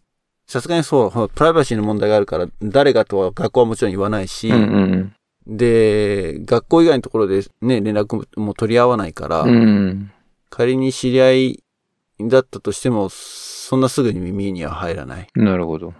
[0.46, 5.12] さすがにそう、プライバシーの問題があるから、誰がとは学校はもちろん言わないし、うん
[5.46, 9.50] で、学校以外のところでね、連絡も取り合わないから、うん。
[9.50, 10.12] うん。
[10.50, 11.64] 仮に知り合い
[12.20, 15.28] だったとしても、そんなすぐに耳には入らない。
[15.36, 15.94] なるほど。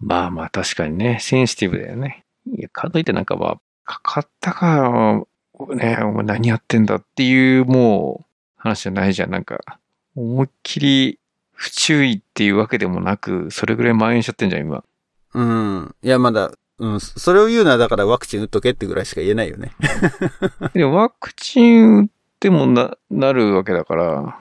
[0.00, 2.24] まあまあ確かにね、センシティブだよね。
[2.46, 8.24] いや、かといってなんかまあ、かかったから、ね、お前何やってんだっていうもう
[8.56, 9.30] 話じゃないじゃん。
[9.30, 9.60] なんか、
[10.16, 11.18] 思いっきり
[11.52, 14.84] 不注意っていうわけでもなく、それぐらい蔓延しちゃってんじゃん、今。
[15.34, 15.94] うん。
[16.02, 19.72] いや、まだ、うん、それを言うのはだからワクチン打っとけってぐらいしか言えないよね。
[20.74, 22.08] でもワクチン打っ
[22.40, 24.40] てもな、なるわけだから、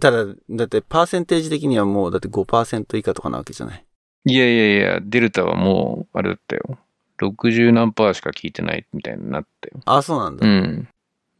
[0.00, 3.84] ただ、だってパーセンテージ的にはもうだって5%以下とかなわけじゃない？
[4.24, 6.78] いやいやいや、デルタはもう、あれだったよ。
[7.18, 9.80] 60何パーしか効いてないみたいになったよ。
[9.84, 10.46] あ、そうなんだ。
[10.46, 10.88] うん。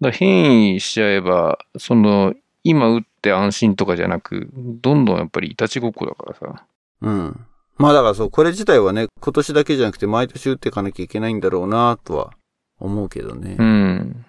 [0.01, 2.35] だ変異しちゃえば、その、
[2.69, 6.67] 今打って安心とかじゃなく、どんどんやっぱりいたちごっこだからさ。
[7.01, 7.47] うん。
[7.79, 12.33] まあだからそう、これ自体はね、今年だけじゃなくて毎年打っていかなきゃいけないんだろうなとは
[12.81, 13.57] 思うけどね。
[13.57, 14.27] うん。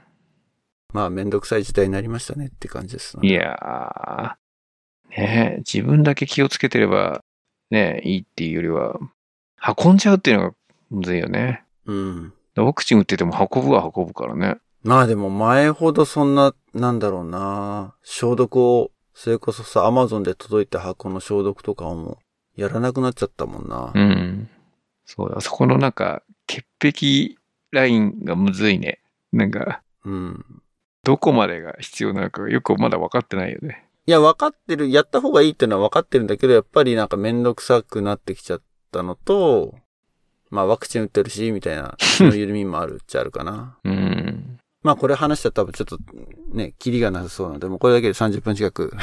[0.93, 3.27] まあめんどくさい時代になりましたねって感じです、ね。
[3.27, 7.23] いやー、ねえ自分だけ気をつけてれば、
[7.71, 8.99] ねいいっていうよりは、
[9.83, 10.55] 運んじゃうっていうのが
[10.91, 11.63] むずいよね。
[11.87, 12.33] うん。
[12.55, 14.57] ワクチン打ってても運ぶは運ぶからね。
[14.87, 22.19] まあでも前ほどそんな、なんだろうな消毒を、それこそさ、アマゾンで届いた箱の消毒とかをも
[22.57, 23.91] うやらなくなっちゃったもんな。
[23.93, 24.49] うん。
[25.03, 27.35] そうだ、そこのなんか、潔癖
[27.71, 29.01] ラインがむずいね。
[29.33, 30.45] なんか、うん。
[31.03, 33.83] どこまでが必要なのかがよくまだ分かってないよね。
[34.05, 38.61] いや、分かってる、やった方がいいってのは分かってるんだけど、やっぱりなんかめんどくさくなってきちゃっ
[38.93, 39.75] たのと、
[40.49, 43.77] まあワクチン打ってるし、みたいな、気の緩みもあるっちゃあるかな。
[43.83, 44.56] うん。
[44.83, 45.97] まあこれ話したら多分ちょっと
[46.53, 48.93] ね、キリがなさそうなので、もうこれだけで30分近く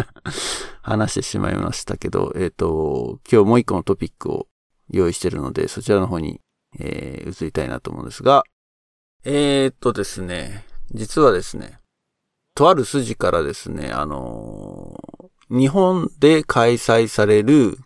[0.82, 4.46] 話してしまいましたけど、えっ、と、今日もう一個のトピックを
[4.90, 6.40] 用意してるので、そちらの方に、
[6.78, 8.44] えー、移りたいなと思うんですが、
[9.24, 11.80] えー、っとですね、実はですね、
[12.54, 15.16] とある筋からですね、あのー
[15.48, 17.78] 日本で開催される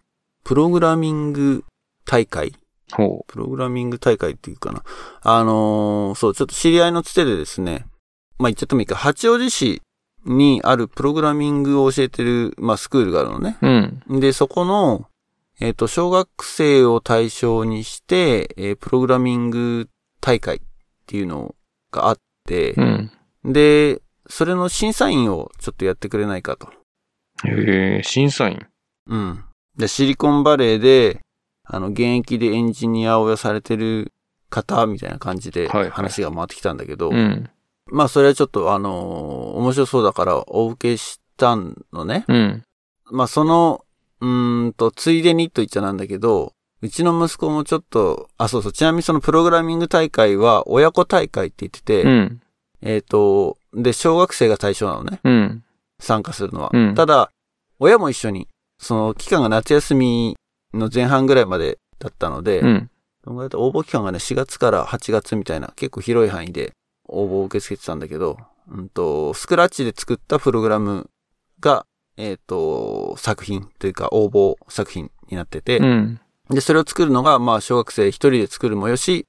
[0.45, 1.65] プログラミング
[2.07, 2.55] 大会
[2.93, 4.83] ほプログラミング大会っていうかな。
[5.23, 7.87] あのーそう、ちょっと知り合いのつてでですね、
[8.39, 9.83] まあ、言っちゃってもいいか、八王子市
[10.25, 13.59] にあるプログラミングを教えてる、まあ、スクールがあるのね。
[13.63, 13.67] う。
[13.67, 14.21] うん。
[14.21, 15.07] で、そこの、
[15.61, 19.89] えっ、と、小学生を対象にして、えープログラミング
[20.21, 20.61] 大会っ
[21.07, 21.55] ていうの
[21.91, 23.13] があってう、ん。
[23.45, 26.69] で、それの審査員をちょっとやってくれないかと。
[27.45, 28.67] へえ、審査員。
[29.07, 29.45] うん。
[29.77, 31.21] で、シリコンバレーで、
[31.73, 34.13] あの、現役でエンジニアをされてる
[34.51, 37.49] 方みたいな感じではいはい話が回ってきたんだけど、うん。
[37.87, 42.25] まあ、それはちょっとあのー面白そうだからお受けしたのね。
[42.29, 42.65] うん。
[43.11, 43.85] まあ、その、
[44.21, 46.53] うーんと、ついでにと言っちゃなんだけど、
[46.83, 52.41] うちの息子もちょっと、あ、そうそう、ちなみにそのプログラミング大会は親子大会って言ってて、うん。
[52.83, 55.21] えっ、と、で、小学生が対象なのね。
[55.25, 55.65] うん。
[55.99, 56.71] 参加するのは。
[56.73, 57.31] うんただ、
[57.79, 60.37] 親も一緒に、その期間が夏休み
[60.75, 62.91] の前半ぐらいまでだったので、うん。
[63.27, 63.31] 応
[63.71, 66.73] 募期間がね、4月から8月みたいな、結構広い範囲で
[67.07, 71.11] 応募を受け付けてたんだけど、うんと、スクラッチで作ったプログラム
[71.61, 76.21] が、えっ、と、作品というか応募作品になってて、うん。
[76.51, 79.27] で、それを作るのが、まあ、小学生一人で作るもよし、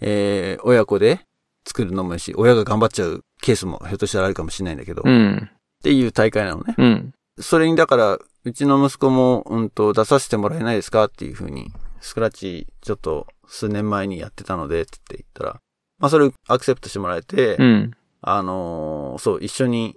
[0.00, 1.20] えー、親子で
[1.66, 5.50] 作るのもよし、親が頑張っちゃうケースもひょっとしたらあるかもしれないんだけど、っうん。
[5.82, 6.74] ていう大会なのね。
[6.76, 7.12] うん。
[7.38, 11.70] それにだから、うちの息子も、うんと、出させてもらえないですかっていうふうに、
[12.00, 15.60] スクラッチ、ちょっと、数年前にやってたので、つって言ったら、
[15.98, 17.90] まあ、それをアクセプトしてもらえて、うん。
[18.22, 19.96] あのーそう、一緒に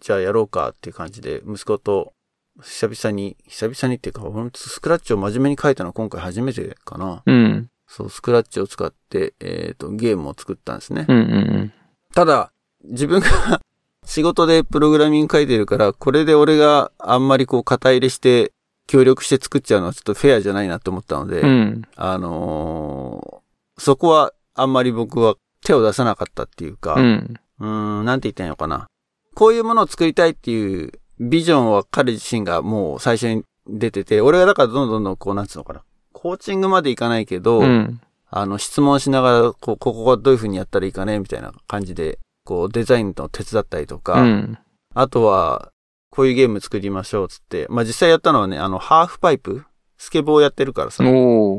[0.00, 2.12] じゃあやろうかっていう感じで、息子と
[2.60, 4.22] 久々に、久々にっていうか、
[4.54, 7.22] スクラッチを真面目に書いたのは今回初めてかな。
[7.24, 7.70] うん。
[7.86, 11.06] そう、スクラッチを使って、えっ、と、ゲームを作ったんですね。
[11.08, 11.72] うんうん
[12.14, 12.52] ただ、
[12.84, 13.62] 自分が
[14.04, 18.52] 仕事でプログラミング書いてるから、これで俺があんまりこう肩入れして、
[18.88, 21.48] 協力して作っちゃうのはちょっとフェアじゃないなと思ったので、うん。
[21.48, 21.82] うん。
[21.96, 23.42] あのー
[23.78, 25.34] そこはあんまり僕は
[25.64, 27.34] 手を出さなかったっていうか、うん。
[27.58, 28.86] うーん、なんて言ったらいいのかな。
[29.34, 35.82] こういうものを作りたいっていうビジョンは彼自身がもう最初に出てて、俺がだからどんどんどんこうなんつうのかな。
[36.12, 38.00] コーチングまでいかないけど、うん。
[38.30, 44.58] あの、質問しながら、こう、ここはどういう風にやったらいいかねみたいな感じで、こう、デザインの手伝ったりとか、うん。
[44.94, 45.72] あとは、
[46.10, 47.66] こういうゲーム作りましょう、つって。
[47.68, 49.64] まあ、実際やったのはね、あの、ハーフパイプ
[49.96, 51.04] スケボーやってるからさ。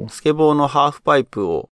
[0.09, 1.69] スケボーのハーフパイプを、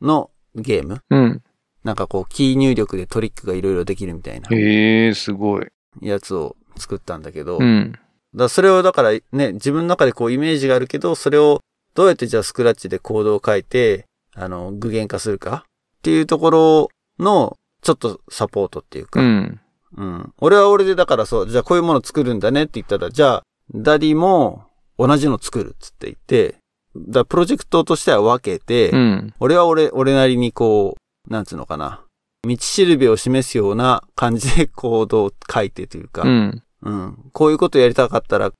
[0.00, 1.42] のゲームうん。
[1.84, 5.66] なんかこう、キー入力でトリックがいろいろできるみたいなへえ、すごい。
[6.00, 7.92] やつを作ったんだけど、うん。
[8.34, 11.60] らそれをだからね、自分の中でこうイメージがあるけど、それを
[11.94, 19.60] どうやってじゃあスクラッチでコードを書いて、あの、具現化するかっていうところの、ちょっとサポートっていうか、うん。
[19.96, 20.32] うん。
[20.38, 23.42] 俺は俺でだからそう、じゃあこういうもの作るんだねって言ったら、じゃあ、
[23.74, 24.64] Daddy も
[24.98, 26.56] 同じの作るっつって言って、
[26.96, 29.34] だプロジェクトとしては分けて、うん。
[29.38, 30.96] 俺は俺、俺なりにこ
[31.28, 32.02] う、なんつうのかな。
[32.46, 36.62] 道しるべを示すような感じでコードを書いてというか、うん。
[36.82, 37.30] うん。
[37.32, 38.52] こういうことやりたかったら、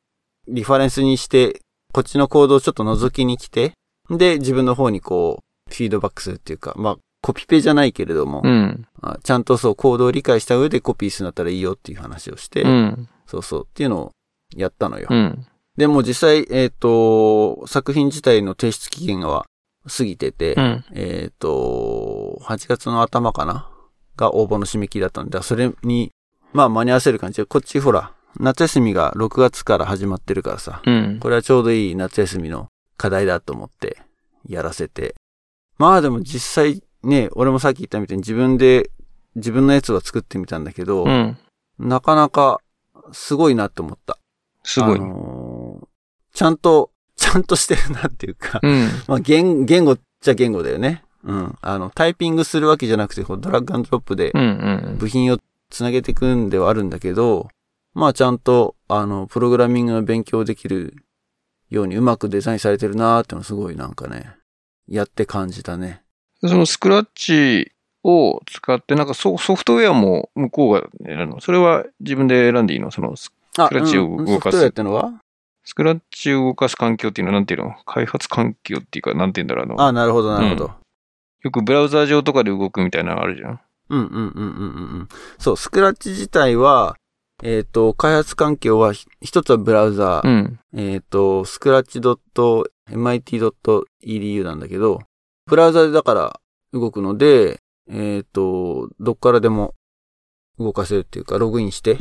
[0.48, 1.60] リファレンスにして、
[1.92, 3.72] こっちのコードをちょっと覗きに来て、
[4.10, 8.87] で、自分の方にこう、フィードバックするっていうか、まあ、コピペじゃないけれども、うん。
[9.00, 13.08] あちゃんとそう、コードを理解した上でコピーするんだったらいいよっていう話をして、うん。
[13.26, 14.12] そうそうっていうのを
[14.54, 15.06] やったのよ。
[15.08, 15.46] うん。
[15.78, 19.46] でも実際、えっ、と、作品自体の提出期限は
[19.88, 20.84] 過ぎてて、うん。
[20.92, 23.70] えっ、と、8月の頭かな
[24.16, 26.10] が応募の締め切りだったんで、それに、
[26.52, 31.20] まあ間に合わせる感じで、こっちほら、夏休みが6月から始まってるからさ、うん。
[31.20, 33.96] これはちょうどいい夏休みの課題だと思って
[34.46, 35.14] やらせて。
[35.78, 38.90] まあでも実際ね、俺もさっき言ったみたいに自分で
[39.37, 41.37] 自分のやつは作ってみたんだけど、うん。
[41.79, 42.61] なかなか
[43.12, 44.19] すごいなって思った。
[44.62, 45.03] すごいあ。
[45.03, 45.87] のー
[46.35, 48.88] ちゃんと、ちゃんとしてるなっていうか、うん。
[49.07, 51.05] まあ言言語っちゃ言語だよね。
[51.23, 51.57] うん。
[51.61, 54.40] あの、タイピングするわけじゃなくて、ドラッグアンドロップでうん。
[54.40, 54.99] うん。
[54.99, 55.38] 部品を
[55.71, 57.49] つなげていくんではあるんだけど、
[57.95, 60.97] まあちゃんと、あの、プログラミングの勉強できる
[61.71, 64.37] ようにうまくデザインされてるなーってのすごいなんかね、
[64.88, 66.04] やって感じたね。
[66.48, 71.40] そのスクラッチを使って、なんかソソフトウェアも向こうが選るの？
[71.40, 72.90] それは自分で選んでいいの？
[72.90, 75.12] そのスあ、クラッチをうん動かすソフトウェアってのは？
[75.64, 77.74] スクラッチを動かす環境っていうのはなんていうの？
[77.87, 79.80] 開発環境っていうか、なんていうんだろうあの。
[79.80, 80.70] あ、なるほど、なるほど。
[81.42, 83.61] よくブラウザー上とかで動くみたいなのあるじゃん。
[83.90, 84.37] うん、うん、うん、うん、うんう
[85.02, 85.09] ん。
[85.38, 86.96] そう、スクラッチ自体は、
[87.42, 90.61] えっ、と、開発環境はひ一つはブラウザー、うん。
[90.74, 95.00] えっ、と、scratch.mit.edu なんだけど、
[95.46, 96.40] ブラウザでだから
[96.72, 99.74] 動くので、えっ、と、どっからでも
[100.59, 101.98] 動かせるっていうか、ログインして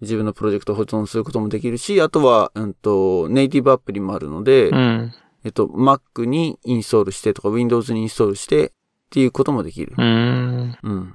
[0.00, 4.76] 自分のプロジェクトを保存することもできるし、あとは、うんと、ネイティブアプリもあるので、うん。
[4.76, 5.12] うん。
[5.44, 8.70] えっと、Mac にインストールしてとか、Windows にインストールしてっ
[9.10, 10.02] ていうこともできるう。
[10.02, 10.78] ん。
[10.82, 11.14] うん。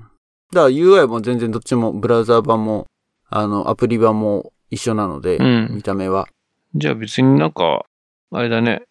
[0.51, 2.85] だから UI も全然どっちもブラウザー版も、
[3.29, 6.27] あの、アプリ版も一緒なので、うん見た目は。
[6.75, 7.85] じゃあ別になんか、
[8.31, 8.83] あれだね。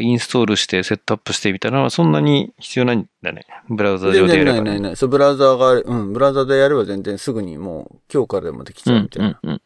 [0.00, 3.44] インストールしてセットアップしてみたいなのはそんなに必要ないんだね。
[3.68, 4.60] ブラウザ上でやれば、ね。
[4.60, 4.96] ないないない。
[4.96, 9.60] そう、ブラウザーがうん、ブラウザーでやれば全然すぐにもう今日からでもできちうんゃうみたいな。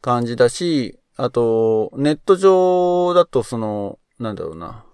[0.00, 4.84] 感じだし、あと、ネット上だとその、なんだろうな、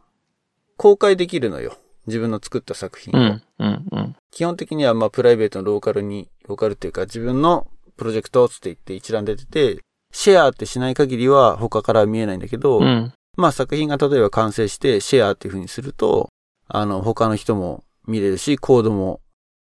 [0.76, 1.76] 公開できるのよ。
[2.06, 3.22] 自分の作った作品を。
[3.22, 4.16] うんうんうん。
[4.30, 9.78] 基本的にはまあプライベートのローカルに、ローカルっていうか自分のプロジェクトつって言って一覧出てて、
[10.12, 13.12] シェアってしない限りは他からは見えないんだけど、うん。
[13.36, 16.28] まあ作品が例えば完成してシェアっていう風にすると、
[16.66, 19.20] あの他の人も見れるし、コードも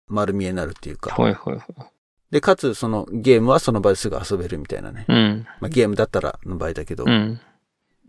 [0.06, 1.14] 丸見えになるっていうか。
[1.20, 1.64] はいはいはい。
[2.30, 5.06] で、かつそのゲームはその場ですぐ遊べるみたいなね。
[5.08, 5.46] うん。
[5.60, 7.04] まあゲームだったらの場合だけど。
[7.06, 7.40] うん。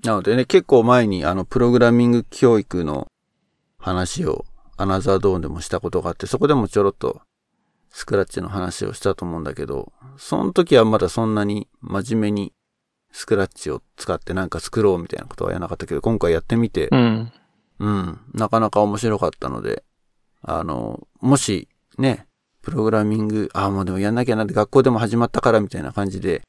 [0.04, 3.08] なのでね、結構前にあのプログラミング教育の
[3.78, 4.46] 話を
[4.78, 7.22] アナザードーンでもしたことがあって、そこでもちょろっと
[7.92, 12.54] スクラッチの話をしたと思うんだけど、その時はまだそんなに真面目に
[13.12, 17.32] スクラッチを使ってなんか作ろうみたいなことはやらなかったけど、今回やってみてう、ん。
[17.80, 19.84] うん、なかなか面白かったので、
[20.42, 22.28] あの、もしね、
[22.62, 26.42] プログラミング、ああ、もうでもやんなきゃなって学校でも始まったからみたいな感じで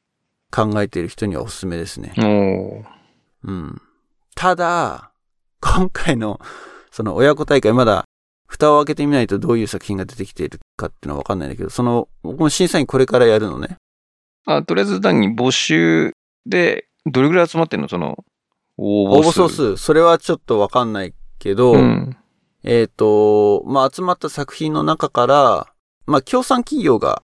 [0.51, 2.13] 考えている人にはおすすめですね。
[3.43, 3.81] うん。
[4.35, 5.11] ただ、
[5.61, 6.39] 今回の、
[6.91, 8.05] その親子大会まだ、
[8.47, 13.77] 蓋を開けてみないとどういう作品が出てきているかっていうのはわかんないんだけど、その、僕も審査員これからやるのね。
[14.45, 16.11] あ、とりあえず単に募集
[16.45, 17.87] で、どれぐらい集まってんの？
[17.87, 18.23] その、
[18.77, 22.17] 応募応募総数、それはちょっとわかんないけど、うん。
[22.63, 25.73] えっ、と、まあ、集まった作品の中から、
[26.05, 27.23] まあ、協賛企業が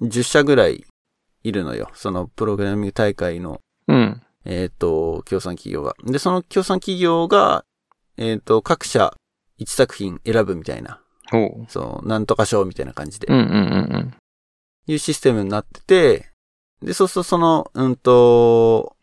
[0.00, 0.84] 10社ぐらい
[1.44, 1.90] いるのよ。
[1.94, 4.22] そのプログラミング大会の、うん。
[4.44, 5.94] えっ、と、協賛企業が。
[6.04, 7.64] で、その協賛企業が、
[8.16, 9.14] えっ、と、各社
[9.60, 11.00] 1作品選ぶみたいな。
[11.68, 13.46] そう、なんとか賞みたいな感じでうんうんう
[13.98, 14.14] ん
[14.88, 16.31] いうシステムになってて、
[16.82, 18.96] で、そうするとその、うんと、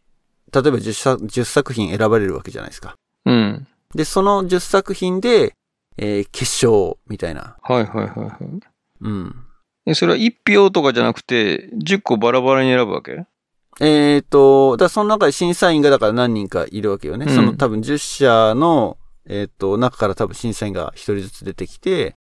[0.53, 2.95] 例えば10作 ,10 作品選ばれるわけじゃないですか。
[3.25, 3.33] うん。
[3.33, 3.67] うん。
[3.95, 5.53] で、その10作品で、
[5.97, 7.57] えー決勝みたいな。
[7.61, 8.37] はいはいはいはい。
[9.01, 9.35] うん。
[9.85, 13.25] え、それは1票とかじゃなくて、10個バラバラに選ぶわけ？
[13.81, 17.25] えっ、と、だその中で審査員がだから何人かいるわけよね。
[17.27, 22.15] うんその多分10社の、えっ、と、中から多分審査員が1人ずつ出てきて、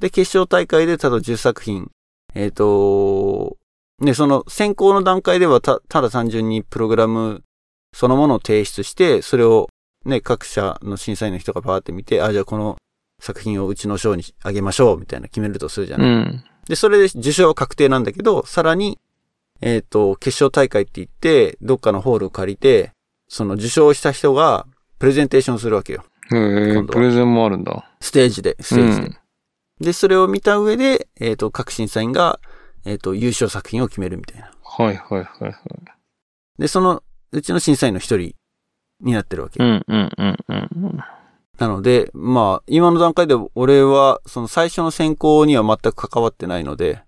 [0.00, 1.90] で、決勝大会でただ10作品、
[2.34, 3.56] えっ、と、
[4.00, 7.42] ね、その選考の段階ではた、ただ単純にプログラム
[7.94, 9.68] そのものを提出して、それを
[10.04, 12.76] ね、各社の審査員の人がバーって見て、あ、じゃあこの
[13.20, 16.08] 作品をうちの賞にあげましょう、みたいな決めるとするじゃない。
[16.08, 16.44] うん。
[16.68, 18.98] で、それで受賞は確定なんだけど、さらに、
[19.62, 22.92] えっ、と、決勝大会って言って、どっかのホールを借りて、
[23.28, 24.66] その受賞した人が
[24.98, 26.04] プレゼンテーションするわけよ。
[26.30, 27.90] へプレゼンもあるんだ。
[28.00, 29.06] ステージで、ステージで。
[29.06, 29.16] うん
[29.78, 32.40] で、それを見た上で、えっ、と、各審査員が、
[32.86, 34.50] えっ、と、優勝作品を決めるみたいな。
[34.62, 35.54] はいはいはいはい。
[36.58, 38.34] で、その、うちの審査員の一人
[39.00, 39.62] になってるわけ。
[39.62, 40.98] うんうんうんうん。
[41.58, 47.02] なので、まあ、今の段階で俺は、その最初の選考には全く関わってないので、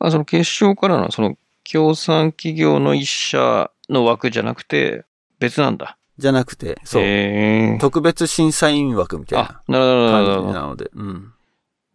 [0.00, 5.04] あ、その決勝からの、その、協賛企業の一社の枠じゃなくて、
[5.38, 5.98] 別なんだ。
[6.18, 7.78] じゃなくて、そう、へえ。
[7.78, 10.46] 特別審査員枠みたいあな、なるほどなる感。
[10.48, 11.32] じなので、うん。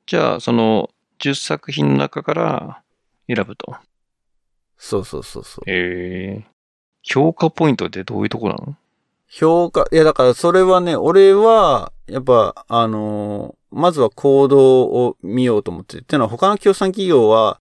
[0.05, 2.80] じゃあ、その、10作品の中から
[3.33, 3.75] 選ぶと。
[4.77, 5.69] そうそうそうそう。
[5.69, 6.45] へえ。
[7.03, 8.75] 評価ポイントってどういうとこなの？
[9.27, 17.61] 評価、いやだからそれはね、俺は、やっぱ、あのーまずは行動を見ようと思ってて、ってのは他の協賛企業は、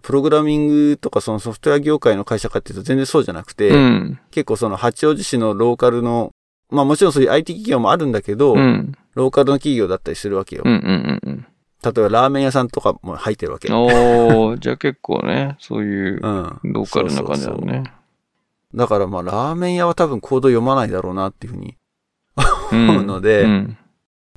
[0.00, 4.18] プログラミングとかそのソフトウェア業界の会社かっていうと全然そうじゃなくて、うん。
[4.30, 6.30] 結構その八王子市のローカルの、
[6.70, 8.96] まあもちろんそういう IT 企業もあるんだけど、うん。
[9.12, 10.62] ローカルの企業だったりするわけよ。
[10.64, 11.46] うんうんうん
[11.82, 13.68] 例えばラーメン屋さんとかも入ってるわけ。
[13.68, 13.74] うん。
[13.76, 16.60] おー、じゃあ結構ね、そういううん。
[16.72, 17.92] ローカルな感じだそうそうそうね。
[18.74, 21.76] だからまあラーメン屋は多分コード読まないだろうなっていうふうに
[22.72, 23.78] うん思うので、うん。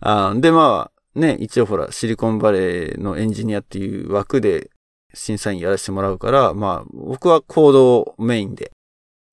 [0.02, 4.70] あーで、まあ、ね、一応ほら、シリコンバレーのエンジニアっていう枠で
[5.14, 8.72] 審査員やらせてもらうから、まあ、僕はコードをメインで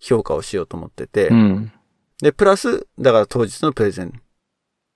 [0.00, 1.72] 評価をしようと思ってて、うん。
[2.20, 4.20] で、プラス、だから当日のプレゼン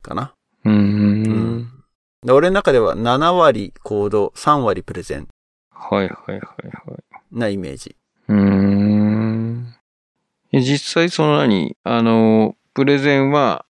[0.02, 0.34] かな。
[0.64, 0.70] う。
[0.70, 1.75] うんで
[2.32, 5.28] 俺の中では7割コード、3割プレゼン
[5.70, 6.40] はいはいはいは
[6.96, 7.38] い。
[7.38, 7.96] なイメージ。
[8.28, 9.74] うーん。
[10.52, 11.76] え実際その何？
[11.84, 13.64] あの、プレゼンは、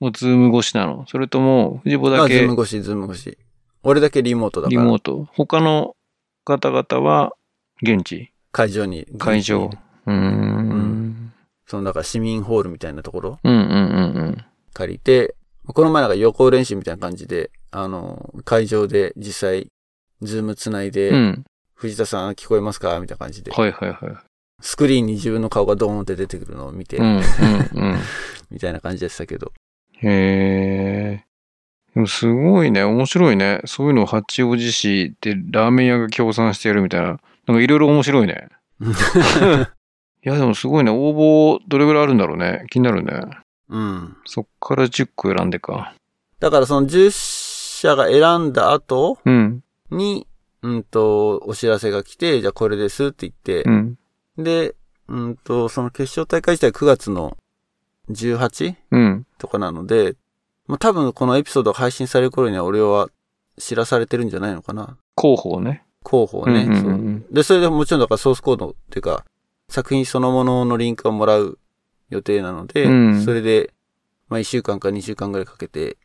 [0.00, 1.04] もうズーム越しなの？
[1.08, 2.38] それとも、藤子あ、だけ？
[2.38, 3.38] ズーム越し、ズーム越し。
[3.82, 5.96] 俺だけリモートだかリら、モート他の
[6.44, 7.32] 方々は、
[7.82, 8.32] 現地？
[8.52, 9.06] 会場に。
[9.18, 9.70] 会場。
[10.06, 11.32] うーん。
[11.66, 13.40] その、だから市民ホールみたいなところ？
[13.42, 13.62] うんうんう
[14.30, 15.34] ん借りて、
[15.66, 19.66] この前なんか予行練習みたいな感じで、あの、会場で実際、
[20.20, 21.16] ズームつないで、うん。
[21.16, 21.44] うん。
[21.74, 23.00] 藤田さん聞こえますか？
[23.00, 23.98] みたいな感じで、はいはいはい。
[24.60, 27.98] スクリーンに自分の顔がドーンって出てくるのを見て、うんうんうん。
[28.52, 29.52] みたいな感じでしたけど。
[29.94, 31.24] へえ。
[31.94, 33.60] でもすごいね、面白いね。
[33.64, 37.06] そういうのを八王子市でラーメン屋が協賛してやるみたいな。
[37.08, 37.18] なん
[37.56, 38.48] かいろいろ面白いね。
[40.24, 40.92] いやでもすごいね。
[40.92, 42.64] 応募どれぐらいあるんだろうね。
[42.70, 43.12] 気になるね。
[43.68, 44.16] うん。
[44.24, 45.94] そっから10個選んでか。
[46.38, 47.10] だからその10
[47.82, 49.62] 社が選んだ後うん。
[49.90, 50.26] に、
[50.62, 53.98] うんと、お知らせが来て、じゃあこれですって言ってう、ん。
[54.38, 54.74] で、
[55.08, 57.36] うんと、その決勝大会自体9月の
[58.10, 58.74] 18?
[58.90, 59.26] うん。
[59.38, 60.14] とかなので、
[60.66, 63.08] まあ、多分このエピソードが配信される頃には俺は
[63.58, 64.96] 知らされてるんじゃないのかな。
[65.16, 65.84] 候補ね。
[66.04, 66.78] 候補ね、うんうんう
[67.10, 67.34] んそう。
[67.34, 69.24] で、それでもちろんだからソースコードっていうか、
[69.68, 71.58] 作品そのもののリンクをもらう
[72.10, 73.72] 予定なので、うんそれで、
[74.28, 75.96] まあ1週間か2週間ぐらいかけて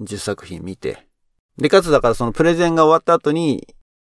[0.00, 1.06] 10作品見て、
[1.58, 3.66] で、かつだからそのプレゼンが終わった後に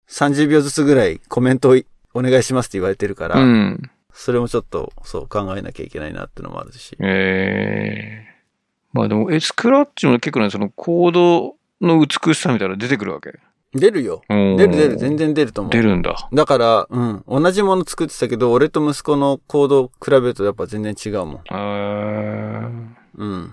[0.09, 1.77] 30秒ずつぐらいコメントを
[2.13, 3.81] お願いしますって言われてるから、うん。
[4.13, 6.95] それもちょっとそう考えなきゃいけないなってのもあるし。
[6.99, 8.35] ええ
[8.93, 13.33] まあでも、え、スクラッチも結構ね、そのコードの美しさみたいなの出てくるわけ？
[13.73, 14.21] 出るよ。
[14.29, 15.73] 出出る出る、全然出ると思う。
[15.73, 16.29] 出るんだ。
[16.31, 17.23] だから、うん。
[17.27, 21.41] 同じもの作ってたけど、俺と息子のコードを比べるとやっぱ全然違うもん。
[21.51, 23.51] えー、うん。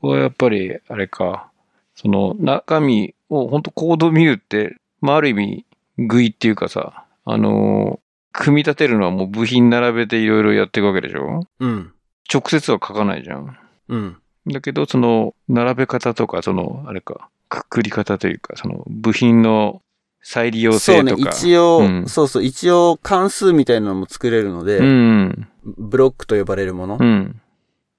[0.00, 1.50] これはやっぱり、あれか、
[1.96, 5.66] その中身を本当コード見るって、まあある意味、
[5.98, 8.06] 食いっていうかさ、あのー
[8.38, 11.46] 組み立てるのはもう部品並べていろいろやっていくわけでしょ？
[11.58, 11.90] うん。
[12.30, 13.56] 直接は書かないじゃん。
[13.88, 14.16] うん。
[14.46, 19.80] だけど、その、並べ方とか、その、あれか、くくり方というか、その、部品の
[20.20, 21.30] 再利用そうね性と、か。
[21.30, 25.48] 一応、うんそうそう、一応関数みたいなのも作れるので、うん。
[25.64, 26.98] ブロックと呼ばれるもの。
[27.00, 27.40] うん。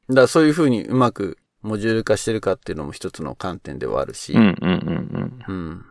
[0.10, 4.34] だからそういうふうにうまくモジュール化してるかっていうのも一つの観点ではあるし。
[4.34, 4.56] うん。
[4.62, 4.70] うん。
[4.70, 5.40] うん。
[5.48, 5.86] うん。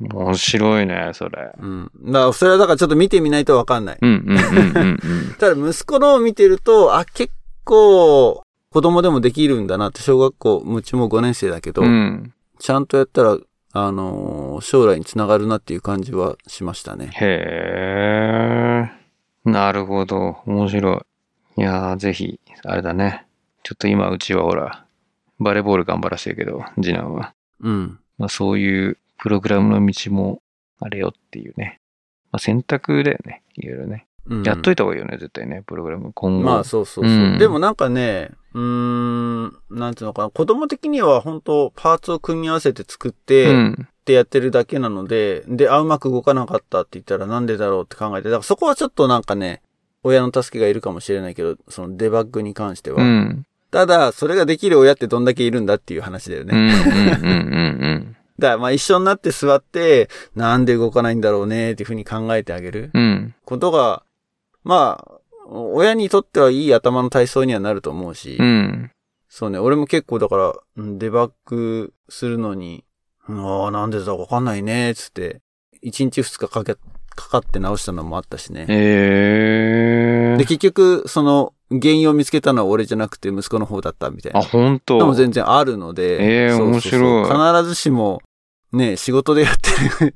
[0.00, 0.08] うん。
[0.10, 1.52] 面白いね、それ。
[1.58, 1.90] うん。
[2.06, 3.98] だからそれはだからちょっと見てみないとわかんない。
[4.00, 4.24] うん。
[4.26, 4.36] うん。
[4.36, 4.98] うん。
[5.02, 5.34] うん。
[5.38, 7.32] ただ息子のを見てると、あ、結
[7.64, 12.32] 構子供でもできるんだなって、小学校、うちも5年生だけど、うん。
[12.58, 13.38] ちゃんとやったら、
[13.74, 17.10] あのー将来につながるなっていう感じはしましたね。
[17.14, 18.88] へ
[19.46, 19.50] え。
[19.50, 20.36] なるほど。
[20.46, 21.04] 面白
[21.56, 21.60] い。
[21.60, 23.26] いやー、ぜひ、あれだね。
[23.62, 24.81] ちょっと今、うちはほら、
[25.42, 27.34] バレーボール頑張らせてるけど、次男は。
[27.60, 27.98] うん。
[28.18, 30.42] まあ、そういうプログラムの道も
[30.78, 31.80] あれよっていうね。
[32.30, 33.42] まあ、選択だよね。
[33.54, 34.06] いろいろね。
[34.26, 36.12] うんやっといた方がいいよね、絶対ね、プログラム。
[36.12, 36.44] 今後。
[36.44, 37.12] まあそうそうそう。
[37.12, 43.88] うんでもなんかね、うーん、なんていうのかな、子供的には本当パーツを組み合わせて作って、うん。
[44.02, 49.62] ってやってるだけなので、で、あ、うまく動かなかったって言ったらなんでだろうって考えて、だからそこはちょっとなんかね、
[50.02, 53.02] 親の助けがいるかもしれないけど、そのデバッグに関しては。
[53.02, 53.46] うん。
[53.72, 56.52] ただ、それができる親ってどんだけいるんだっていう話だよね。
[58.38, 63.34] だからまあ一緒になって座って、なんで動かないんだろうねっていうふうに考えてあげるうん。
[63.44, 64.02] ことが、
[64.62, 68.90] まあ、親にとってはいい頭の体操にはなると思うし、うん。
[69.28, 72.84] そうね、俺も結構だから、うんデバッグするのに、
[73.26, 75.40] ああ、なんでだかわかんないね、つって、
[75.82, 76.74] 1日2日かけ、
[77.14, 78.66] かかって直したのもあったしね。
[78.68, 80.44] へえで、。
[80.44, 84.40] 結局、その、原因を見つけたのは俺じゃなくて息子の方だったみたいな。
[84.40, 86.22] あ、本当でも全然あるので。
[86.22, 88.22] ええそうそうそう面白必ずしも、
[88.72, 89.70] ね、仕事でやって
[90.04, 90.14] る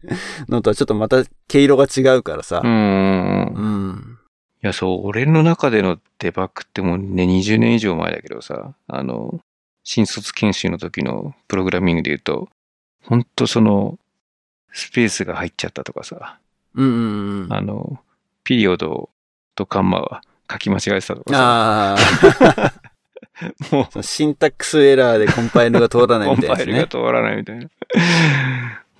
[0.48, 2.66] のとはちょっとまた毛色が違うからさう。
[2.66, 2.70] ん。
[2.70, 4.18] うん。
[4.62, 9.40] いや、そう、俺の中でのデバッグってもうね、20年以上前だけどさ、あの、
[9.84, 12.48] 新卒研修の時のプログラミングで言うと、
[13.04, 13.98] ほんとその、
[14.72, 16.38] スペースが入っちゃったとかさ、
[16.74, 17.52] うんうんうん。
[17.52, 18.00] あの、
[18.42, 19.10] ピリオド
[19.54, 22.72] とカンマは書き間違えてたとかさ、ああ。
[23.70, 26.66] もう、シンタックスエラーでコンパイルが通らないコンみたいなやつね。
[26.66, 27.68] パイルが通らないみたいな。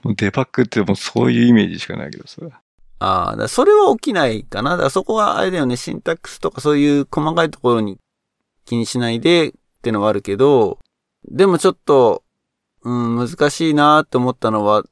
[0.02, 2.40] もうデバッグってもうそういうイメージしかないけどさ。
[2.98, 4.76] ああ、だそれは起きないかな。
[4.76, 7.98] だそこはあれだよね、シンタックスとかそういう細かいところに
[8.64, 10.78] 気にしないでってのはあるけど、
[11.28, 12.22] でもちょっと、
[12.82, 14.84] うん、難しいなって思ったのは、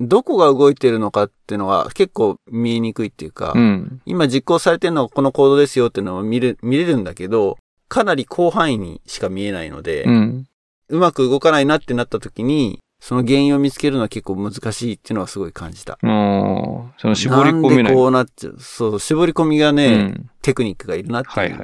[0.00, 4.02] どこが動いてるのかっていうのが結構見えにくいっていうか、うん。
[4.04, 7.56] 今実行されてるのはこのコードですよっていうのを見る、見れるんだけど、
[7.88, 10.10] かなり広範囲にしか見えないので、う。
[10.10, 10.46] うん
[10.88, 15.98] まく動かないなってなった時に、その原因を見つけるのは結構難しいっていうのはすごい感じた。
[16.02, 17.82] もう、その絞り込めない。
[17.84, 18.56] んでこうなっちゃう。
[18.58, 20.30] そう、絞り込みがね、うん。
[20.42, 21.58] テクニックがいるなってはいいう。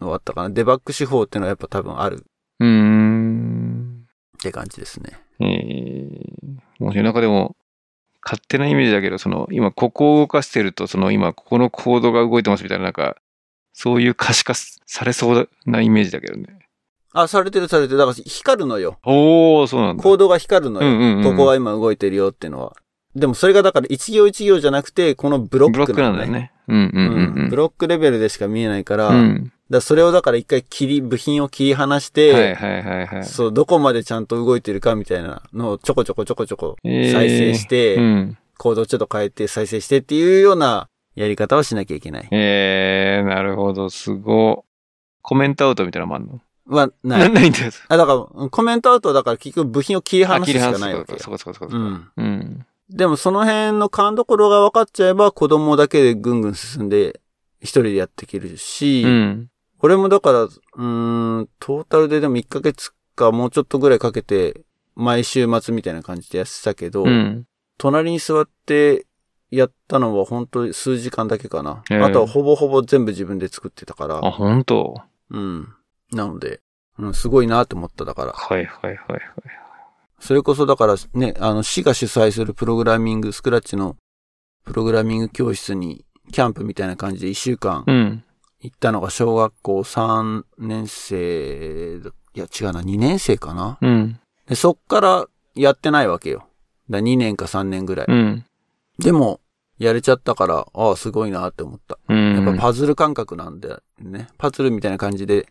[0.00, 0.50] のがあったかな。
[0.50, 2.24] デバッグ手法っていうのはやっぱ多分ある
[2.60, 4.04] うーん。
[4.36, 5.20] って感じですね。
[5.40, 7.56] えー、もし中でも、
[8.24, 13.16] 勝手なイメージだけど、その、今ここを動かしてると、その今ここのコードが動いてますみたいな、なんか、
[13.72, 16.64] そういう可視化されそうなイメージだけどね。
[17.12, 17.98] あ、されてるされてる。
[17.98, 18.98] だから光るのよ。
[19.04, 20.02] おー、そうなんだ。
[20.02, 20.88] コードが光るのよ。
[20.88, 22.74] うんうんうんここは今動いてるよっていうのは。
[23.14, 26.52] でもそれがだから一行一行じゃなくて、このブロックブロックなんだよね。
[26.66, 27.50] うんうんうんうん。
[27.50, 29.52] ブロックレベルでしか見えないから、うん。
[29.70, 33.24] らそれをだから一回切り、部品を切り離して、はいはいはいはい。
[33.24, 38.38] そう、どこまでちゃんと動いてるかみたいなのをちょこちょこちょこちょこえー再生して、うん。
[38.58, 42.28] コードをちょっと変えて再生してっていうようなやり方をしなきゃいけない。
[42.30, 44.64] えー、なるほど、すご。
[45.22, 46.40] コメントアウトみたいなのもあんの？
[46.66, 47.18] は、な。
[47.18, 47.72] な いないんだよ。
[47.88, 51.18] あ、だから、コメントアウトはだから結局部品を切りあ、離すしかないわけよ。
[51.18, 51.76] そうかそうかそうか。
[51.76, 52.08] うん。
[52.16, 52.66] うん。
[52.90, 57.20] でもその辺の勘どころが分かっちゃえば子供だけでぐんぐん進んで
[57.60, 59.48] 一人でやっていけるし、うん。
[59.84, 64.62] 俺もだから、うーん、トータルででも1ヶ月かもうちょっとぐらいかけて
[64.94, 67.44] 毎週末みたいな感じでやってたけど、うん。
[67.76, 69.04] 隣に座って
[69.50, 71.82] やったのは本当に数時間だけかな。
[71.90, 74.26] へーあとはほぼほぼ全部自分で作ってたから。
[74.26, 75.02] あ、本当？
[75.28, 75.68] うん。
[76.12, 76.60] なので、
[76.98, 78.32] うん、すごいなと思っただから。
[78.32, 79.20] はいはいはいはい。
[80.18, 83.96] それこそだからね、あの、市が主催するプログラミング、スクラッチの
[84.64, 88.24] プログラミング教室にキャンプみたいな感じで1週間うん。
[88.64, 93.76] 行ったのが小学校3年生、いや違うな、2年生かな。
[93.82, 94.18] うん。
[94.46, 96.46] で、そっからやってないわけよ。
[96.88, 98.06] だ2年か3年ぐらい。
[98.08, 98.44] うん。
[98.98, 99.40] でも、
[99.78, 101.98] やれちゃったから、ああ、すごいなって思った。
[102.08, 102.46] うん。
[102.46, 104.28] やっぱパズル感覚なんだよね。
[104.38, 105.46] パズルみたいな感じで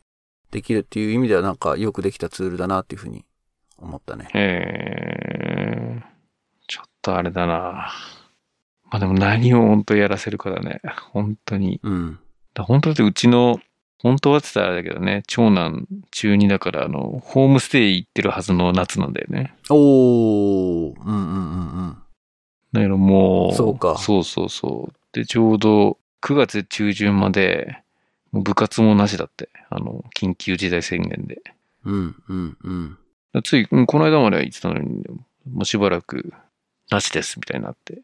[0.49, 3.25] できるっていう意味ではなんかよくできたツールだなっていうふうに
[3.77, 4.27] 思ったね。
[4.33, 6.03] えー、
[6.67, 7.91] ちょっとあれだな。
[8.85, 10.81] まあでも何を本当やらせるかだね。
[11.11, 11.79] 本当に。
[11.83, 12.19] うん。
[12.53, 13.59] だ本当だってうちの、
[13.99, 19.55] 本当はって言ったらあれだけどね、長男中2だから、あの、ホームステイ行ってるはずの夏なんだよね。
[19.69, 20.93] おー。
[21.05, 21.97] うんうんうんうん。
[22.73, 24.93] だけどもう、そうかそうそうそう。
[25.13, 27.77] で、ちょうど9月中旬まで、
[28.31, 29.49] もう部活もなしだって。
[29.69, 31.41] あの、緊急事態宣言で。
[31.85, 32.97] うんうんうん。
[33.43, 35.03] つい、うんこの間までは言ってたのに、
[35.49, 36.33] もうしばらく
[36.89, 38.01] なしですみたいになって。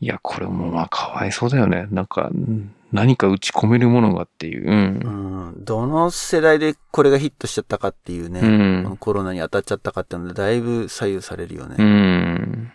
[0.00, 1.88] いや、これもまあかわいそうだよね。
[1.90, 4.70] なんか、うん何か打ち込めるものがっていう。
[4.70, 5.52] うん。
[5.54, 5.64] うん。
[5.64, 8.40] どの世代でこれがヒットしちゃったかっていうね。
[8.40, 8.46] う
[8.90, 11.76] んコロナに当たっちゃったかっていうので、だいぶ左右されるよね。
[11.78, 12.72] うん。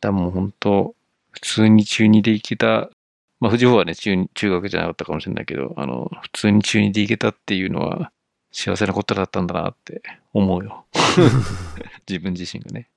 [0.00, 0.94] だもう本当
[1.30, 2.90] 普通に中2で行けた、
[3.40, 8.10] まあ、富士法はね、中、中学じゃなかったかもしれないけど、あの、普通に中2で行けたっていうのは、
[8.52, 10.02] 幸せなことだったんだなって
[10.32, 10.84] 思うよ。
[12.08, 12.88] 自分自身がね。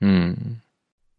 [0.00, 0.62] うん。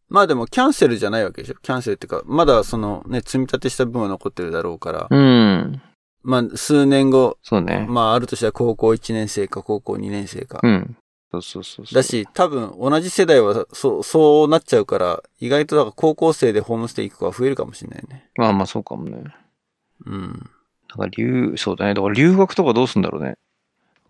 [0.09, 1.55] まあでもキャンセルじゃないわけでしょ？
[1.61, 5.81] キャンセルっていうか、まだそのね、積み立てした分は残ってるだろうから、うん。
[6.23, 7.85] まあ数年後、そうね。
[7.89, 10.59] まああるとしたら高校1年生か高校2年生か。
[10.63, 10.97] うん。
[11.31, 11.85] そうそうそう。
[11.93, 18.29] だし、多分同じ世代はそう、そうなっちゃうから、意外とだから高校生でホームステイ行く子は増えるかもしれないね。
[18.37, 19.23] まあまあそうかもね。
[20.05, 20.49] うん。
[20.95, 21.93] なんか留、そうだね。
[21.93, 23.35] だから留学とかどうすんだろうね。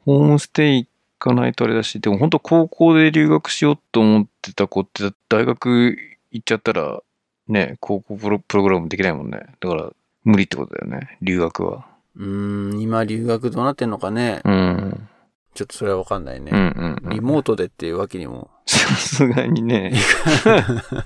[0.05, 5.97] ホームステイ行かないとあれだし、でも本当高校で留学しようと思ってた子って大学
[6.31, 7.01] 行っちゃったら、
[7.47, 9.39] ね、高校プロプログラムできないもんね。
[9.59, 9.91] だから
[10.23, 11.17] 無理ってことだよね。
[11.21, 11.87] 留学は。
[12.17, 14.41] うーん、今留学どうなってんのかね。
[14.43, 15.07] うん。
[15.53, 16.51] ちょっとそれはわかんないね。
[16.53, 17.13] うんうん、うん。
[17.13, 19.93] リモートでっていうわけにも、さすがにね。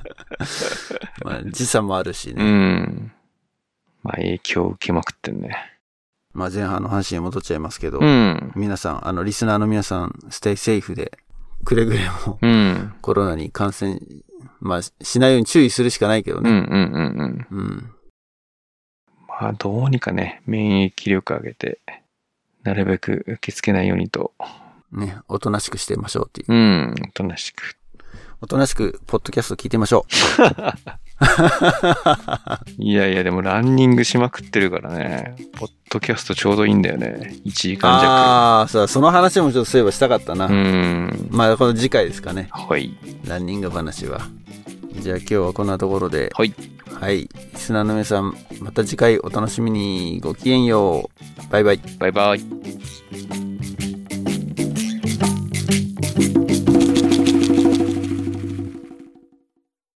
[1.24, 2.44] まあ時差もあるしうね。
[2.44, 3.14] ん。
[4.04, 5.56] まあ影響を受けまくってんね。
[6.34, 8.52] まあ前半の話に戻っちゃいますけど、うん。
[8.56, 11.18] 皆さん、あの、リスナーの皆さん、ステイセーフで、
[11.64, 12.94] くれぐれもうん。
[13.02, 14.00] コロナに感染、
[14.60, 16.68] まあ、しないように注意するしかないけどうんうんね。
[16.70, 17.48] うんうん。
[17.52, 17.92] うん。
[19.28, 21.80] まあ、どうにかね、免疫力上げて、
[22.64, 24.34] なるべく受け付けないようにと、
[24.92, 26.54] ね、おとなしくしてみましょうっていう。
[26.54, 27.78] うん、おとなしく。
[28.42, 30.06] おとなしく、ポッドキャスト聞いてみましょ
[32.78, 37.36] いやいや、でもランニングしまくってるからね、ポッドキャストちょうどいいんだよね。
[37.46, 37.78] 1時う。
[37.78, 38.08] 間弱。
[38.08, 40.48] ああ、さあ、その話もちょっとそういえばしたかったな。
[40.48, 41.28] うん。
[41.30, 42.48] まあ、この次回ですかね。
[42.52, 42.96] はい。
[43.28, 44.22] ランニング話は。
[45.00, 46.32] じゃあ今日はこんなところで。
[46.36, 46.54] はい。
[47.00, 47.22] はい。
[47.22, 50.20] リスナーの皆さん、また次回お楽しみに。
[50.22, 51.10] ごきげんよ
[51.48, 51.52] う。
[51.52, 51.80] バイバイ。
[52.00, 53.51] バイバイ。